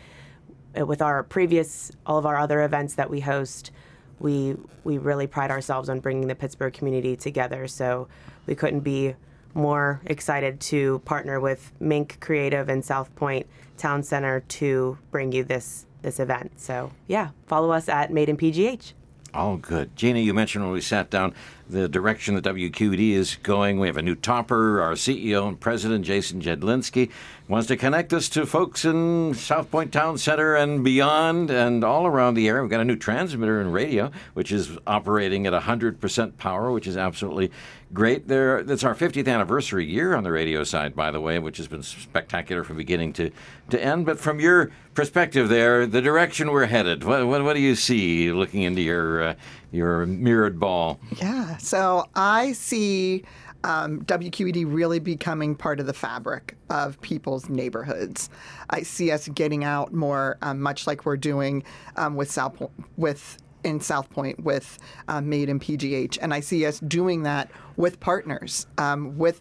Uh, 0.78 0.86
With 0.86 1.02
our 1.02 1.22
previous 1.22 1.92
all 2.06 2.18
of 2.18 2.26
our 2.26 2.36
other 2.36 2.62
events 2.62 2.94
that 2.94 3.10
we 3.10 3.20
host, 3.20 3.70
we 4.18 4.56
we 4.84 4.98
really 4.98 5.26
pride 5.26 5.50
ourselves 5.50 5.88
on 5.88 6.00
bringing 6.00 6.28
the 6.28 6.34
Pittsburgh 6.34 6.72
community 6.72 7.16
together. 7.16 7.66
So 7.68 8.08
we 8.46 8.54
couldn't 8.54 8.80
be 8.80 9.14
more 9.54 10.00
excited 10.06 10.60
to 10.60 10.98
partner 11.00 11.40
with 11.40 11.72
Mink 11.80 12.18
Creative 12.20 12.68
and 12.68 12.84
South 12.84 13.14
Point 13.16 13.46
Town 13.76 14.02
Center 14.02 14.40
to 14.40 14.98
bring 15.10 15.32
you 15.32 15.44
this 15.44 15.86
this 16.02 16.20
event. 16.20 16.52
So 16.60 16.92
yeah, 17.06 17.30
follow 17.46 17.70
us 17.70 17.88
at 17.88 18.12
Made 18.12 18.28
in 18.28 18.36
PGH. 18.36 18.92
All 19.32 19.56
good. 19.56 19.96
Gina, 19.96 20.20
you 20.20 20.32
mentioned 20.32 20.64
when 20.64 20.72
we 20.72 20.80
sat 20.80 21.10
down 21.10 21.34
the 21.68 21.88
direction 21.88 22.34
that 22.34 22.44
WQED 22.44 23.12
is 23.12 23.36
going. 23.42 23.78
We 23.78 23.86
have 23.86 23.96
a 23.96 24.02
new 24.02 24.14
topper. 24.14 24.80
Our 24.80 24.92
CEO 24.92 25.48
and 25.48 25.58
president, 25.58 26.04
Jason 26.04 26.40
Jedlinski, 26.40 27.10
wants 27.48 27.68
to 27.68 27.76
connect 27.76 28.12
us 28.12 28.28
to 28.30 28.46
folks 28.46 28.84
in 28.84 29.34
South 29.34 29.70
Point 29.70 29.92
Town 29.92 30.18
Center 30.18 30.54
and 30.54 30.84
beyond 30.84 31.50
and 31.50 31.84
all 31.84 32.06
around 32.06 32.34
the 32.34 32.48
area. 32.48 32.62
We've 32.62 32.70
got 32.70 32.80
a 32.80 32.84
new 32.84 32.96
transmitter 32.96 33.60
and 33.60 33.72
radio, 33.72 34.10
which 34.34 34.52
is 34.52 34.78
operating 34.86 35.46
at 35.46 35.52
100% 35.52 36.36
power, 36.38 36.72
which 36.72 36.86
is 36.86 36.96
absolutely 36.96 37.50
great. 37.92 38.28
There, 38.28 38.58
It's 38.58 38.84
our 38.84 38.94
50th 38.94 39.28
anniversary 39.28 39.84
year 39.84 40.14
on 40.14 40.24
the 40.24 40.32
radio 40.32 40.64
side, 40.64 40.96
by 40.96 41.10
the 41.10 41.20
way, 41.20 41.38
which 41.38 41.58
has 41.58 41.68
been 41.68 41.82
spectacular 41.82 42.64
from 42.64 42.76
beginning 42.76 43.12
to, 43.14 43.30
to 43.70 43.82
end. 43.82 44.06
But 44.06 44.18
from 44.18 44.40
your 44.40 44.70
perspective 44.94 45.48
there, 45.48 45.86
the 45.86 46.00
direction 46.00 46.50
we're 46.50 46.66
headed, 46.66 47.04
what, 47.04 47.26
what, 47.26 47.44
what 47.44 47.54
do 47.54 47.60
you 47.60 47.74
see 47.76 48.32
looking 48.32 48.62
into 48.62 48.80
your, 48.80 49.22
uh, 49.22 49.34
your 49.74 50.06
mirrored 50.06 50.58
ball? 50.58 51.00
Yeah. 51.16 51.56
So 51.58 52.08
I 52.14 52.52
see 52.52 53.24
um, 53.64 54.02
WQED 54.02 54.72
really 54.72 54.98
becoming 55.00 55.56
part 55.56 55.80
of 55.80 55.86
the 55.86 55.94
fabric 55.94 56.56
of 56.70 57.00
people's 57.00 57.48
neighborhoods. 57.48 58.28
I 58.70 58.82
see 58.82 59.10
us 59.10 59.26
getting 59.28 59.64
out 59.64 59.92
more, 59.92 60.36
um, 60.42 60.60
much 60.60 60.86
like 60.86 61.06
we're 61.06 61.16
doing 61.16 61.64
um, 61.96 62.14
with 62.14 62.30
South 62.30 62.62
with 62.96 63.38
in 63.64 63.80
South 63.80 64.10
Point 64.10 64.44
with 64.44 64.78
um, 65.08 65.28
Made 65.30 65.48
in 65.48 65.58
PGH, 65.58 66.18
and 66.20 66.34
I 66.34 66.40
see 66.40 66.66
us 66.66 66.80
doing 66.80 67.22
that 67.22 67.50
with 67.76 67.98
partners, 67.98 68.66
um, 68.76 69.16
with 69.16 69.40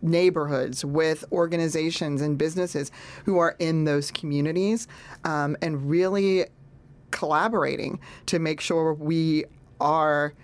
neighborhoods, 0.00 0.84
with 0.84 1.24
organizations 1.32 2.22
and 2.22 2.38
businesses 2.38 2.90
who 3.26 3.36
are 3.36 3.54
in 3.58 3.84
those 3.84 4.10
communities, 4.10 4.88
um, 5.24 5.56
and 5.60 5.88
really 5.88 6.46
collaborating 7.10 7.98
to 8.26 8.38
make 8.38 8.60
sure 8.60 8.94
we 8.94 9.44
are 9.80 10.34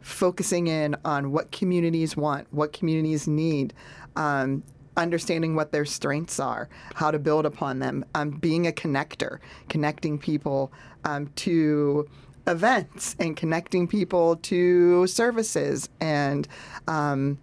focusing 0.00 0.66
in 0.66 0.96
on 1.04 1.32
what 1.32 1.52
communities 1.52 2.16
want, 2.16 2.46
what 2.50 2.72
communities 2.72 3.28
need, 3.28 3.72
um, 4.16 4.62
understanding 4.96 5.54
what 5.54 5.72
their 5.72 5.84
strengths 5.84 6.38
are, 6.38 6.68
how 6.94 7.10
to 7.10 7.18
build 7.18 7.46
upon 7.46 7.78
them, 7.78 8.04
um, 8.14 8.30
being 8.30 8.66
a 8.66 8.72
connector, 8.72 9.38
connecting 9.68 10.18
people 10.18 10.72
um, 11.04 11.28
to 11.36 12.08
events 12.46 13.14
and 13.18 13.36
connecting 13.36 13.86
people 13.86 14.36
to 14.36 15.06
services 15.06 15.88
and 16.00 16.48
um, 16.88 17.38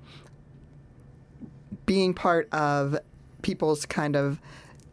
being 1.85 2.13
part 2.13 2.51
of 2.53 2.99
people's 3.41 3.85
kind 3.85 4.15
of 4.15 4.39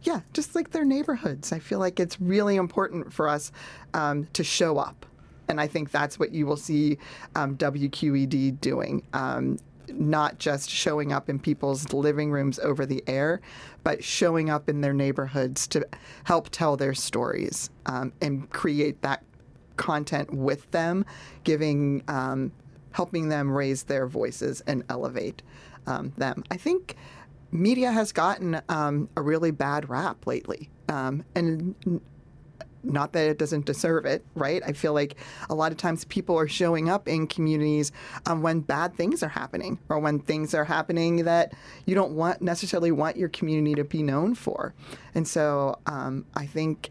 yeah 0.06 0.20
just 0.32 0.54
like 0.54 0.70
their 0.70 0.84
neighborhoods 0.84 1.52
i 1.52 1.58
feel 1.58 1.78
like 1.78 1.98
it's 2.00 2.20
really 2.20 2.56
important 2.56 3.12
for 3.12 3.28
us 3.28 3.52
um, 3.94 4.26
to 4.32 4.42
show 4.44 4.78
up 4.78 5.04
and 5.48 5.60
i 5.60 5.66
think 5.66 5.90
that's 5.90 6.18
what 6.18 6.32
you 6.32 6.46
will 6.46 6.56
see 6.56 6.96
um, 7.34 7.56
wqed 7.56 8.60
doing 8.60 9.02
um, 9.12 9.58
not 9.88 10.38
just 10.38 10.68
showing 10.68 11.12
up 11.12 11.28
in 11.28 11.38
people's 11.38 11.92
living 11.92 12.30
rooms 12.30 12.58
over 12.60 12.86
the 12.86 13.02
air 13.06 13.40
but 13.84 14.02
showing 14.02 14.50
up 14.50 14.68
in 14.68 14.80
their 14.80 14.94
neighborhoods 14.94 15.66
to 15.66 15.86
help 16.24 16.48
tell 16.50 16.76
their 16.76 16.94
stories 16.94 17.70
um, 17.86 18.12
and 18.20 18.48
create 18.50 19.00
that 19.02 19.22
content 19.76 20.32
with 20.32 20.70
them 20.70 21.04
giving 21.44 22.02
um, 22.08 22.50
helping 22.96 23.28
them 23.28 23.50
raise 23.50 23.82
their 23.82 24.06
voices 24.06 24.62
and 24.66 24.82
elevate 24.88 25.42
um, 25.86 26.14
them. 26.16 26.42
I 26.50 26.56
think 26.56 26.96
media 27.50 27.90
has 27.92 28.12
gotten 28.12 28.60
um, 28.68 29.08
a 29.16 29.22
really 29.22 29.50
bad 29.50 29.88
rap 29.88 30.26
lately, 30.26 30.68
um, 30.88 31.24
and 31.34 31.74
not 32.82 33.12
that 33.12 33.28
it 33.28 33.38
doesn't 33.38 33.66
deserve 33.66 34.06
it, 34.06 34.24
right? 34.34 34.62
I 34.64 34.72
feel 34.72 34.92
like 34.92 35.16
a 35.50 35.54
lot 35.54 35.72
of 35.72 35.78
times 35.78 36.04
people 36.04 36.38
are 36.38 36.46
showing 36.46 36.88
up 36.88 37.08
in 37.08 37.26
communities 37.26 37.90
um, 38.26 38.42
when 38.42 38.60
bad 38.60 38.94
things 38.94 39.22
are 39.22 39.28
happening, 39.28 39.78
or 39.88 39.98
when 39.98 40.20
things 40.20 40.54
are 40.54 40.64
happening 40.64 41.24
that 41.24 41.52
you 41.84 41.94
don't 41.94 42.12
want 42.12 42.42
necessarily 42.42 42.92
want 42.92 43.16
your 43.16 43.28
community 43.28 43.74
to 43.74 43.84
be 43.84 44.02
known 44.02 44.34
for, 44.34 44.74
and 45.14 45.26
so 45.26 45.78
um, 45.86 46.24
I 46.34 46.46
think 46.46 46.90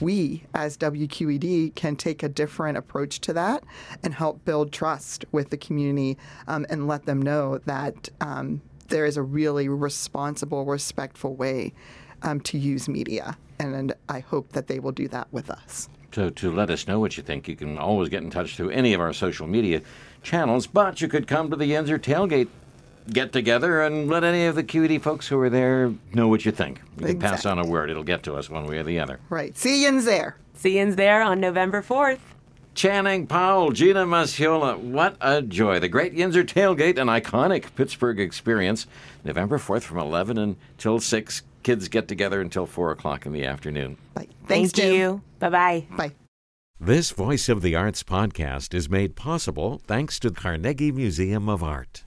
we 0.00 0.44
as 0.54 0.76
WQED 0.76 1.74
can 1.74 1.96
take 1.96 2.22
a 2.22 2.28
different 2.28 2.78
approach 2.78 3.20
to 3.20 3.32
that 3.32 3.64
and 4.02 4.14
help 4.14 4.44
build 4.44 4.72
trust 4.72 5.24
with 5.32 5.50
the 5.50 5.56
community 5.56 6.16
um, 6.46 6.64
and 6.70 6.86
let 6.86 7.06
them 7.06 7.20
know 7.20 7.58
that 7.58 8.08
um, 8.20 8.62
there 8.92 9.04
is 9.04 9.16
a 9.16 9.22
really 9.22 9.68
responsible, 9.68 10.64
respectful 10.64 11.34
way 11.34 11.72
um, 12.22 12.40
to 12.42 12.58
use 12.58 12.88
media. 12.88 13.36
And, 13.58 13.74
and 13.74 13.94
I 14.08 14.20
hope 14.20 14.52
that 14.52 14.68
they 14.68 14.78
will 14.78 14.92
do 14.92 15.08
that 15.08 15.26
with 15.32 15.50
us. 15.50 15.88
So 16.14 16.30
to 16.30 16.52
let 16.52 16.70
us 16.70 16.86
know 16.86 17.00
what 17.00 17.16
you 17.16 17.22
think, 17.22 17.48
you 17.48 17.56
can 17.56 17.78
always 17.78 18.08
get 18.08 18.22
in 18.22 18.30
touch 18.30 18.56
through 18.56 18.70
any 18.70 18.92
of 18.92 19.00
our 19.00 19.12
social 19.12 19.46
media 19.46 19.80
channels, 20.22 20.66
but 20.66 21.00
you 21.00 21.08
could 21.08 21.26
come 21.26 21.50
to 21.50 21.56
the 21.56 21.64
Yinzer 21.64 21.98
Tailgate 21.98 22.48
get 23.10 23.32
together 23.32 23.82
and 23.82 24.08
let 24.08 24.22
any 24.22 24.46
of 24.46 24.54
the 24.54 24.62
QED 24.62 25.00
folks 25.00 25.26
who 25.26 25.38
are 25.40 25.50
there 25.50 25.92
know 26.12 26.28
what 26.28 26.44
you 26.44 26.52
think. 26.52 26.80
You 26.98 27.06
can 27.06 27.18
pass 27.18 27.44
on 27.44 27.58
a 27.58 27.66
word. 27.66 27.90
It'll 27.90 28.04
get 28.04 28.22
to 28.24 28.34
us 28.34 28.48
one 28.48 28.66
way 28.66 28.78
or 28.78 28.84
the 28.84 29.00
other. 29.00 29.18
Right. 29.28 29.56
See 29.56 29.82
yous 29.82 30.04
there. 30.04 30.36
See 30.54 30.78
yous 30.78 30.94
there 30.94 31.22
on 31.22 31.40
November 31.40 31.82
4th. 31.82 32.20
Channing 32.74 33.26
Powell, 33.26 33.70
Gina 33.70 34.06
Masciola, 34.06 34.78
what 34.78 35.16
a 35.20 35.42
joy. 35.42 35.78
The 35.78 35.88
Great 35.88 36.14
Yinzer 36.14 36.42
Tailgate, 36.44 36.98
an 36.98 37.08
iconic 37.08 37.74
Pittsburgh 37.76 38.18
experience. 38.18 38.86
November 39.24 39.58
4th 39.58 39.82
from 39.82 39.98
11 39.98 40.38
until 40.38 40.98
6. 40.98 41.42
Kids 41.62 41.88
get 41.88 42.08
together 42.08 42.40
until 42.40 42.66
4 42.66 42.90
o'clock 42.92 43.26
in 43.26 43.32
the 43.32 43.44
afternoon. 43.44 43.98
Bye. 44.14 44.26
Thanks, 44.46 44.72
Thank 44.72 44.74
Jim. 44.74 44.94
you. 44.94 45.22
Bye 45.38 45.48
bye. 45.50 45.86
Bye. 45.96 46.12
This 46.80 47.10
Voice 47.10 47.48
of 47.48 47.62
the 47.62 47.76
Arts 47.76 48.02
podcast 48.02 48.74
is 48.74 48.88
made 48.88 49.14
possible 49.14 49.80
thanks 49.86 50.18
to 50.20 50.30
the 50.30 50.40
Carnegie 50.40 50.90
Museum 50.90 51.48
of 51.48 51.62
Art. 51.62 52.02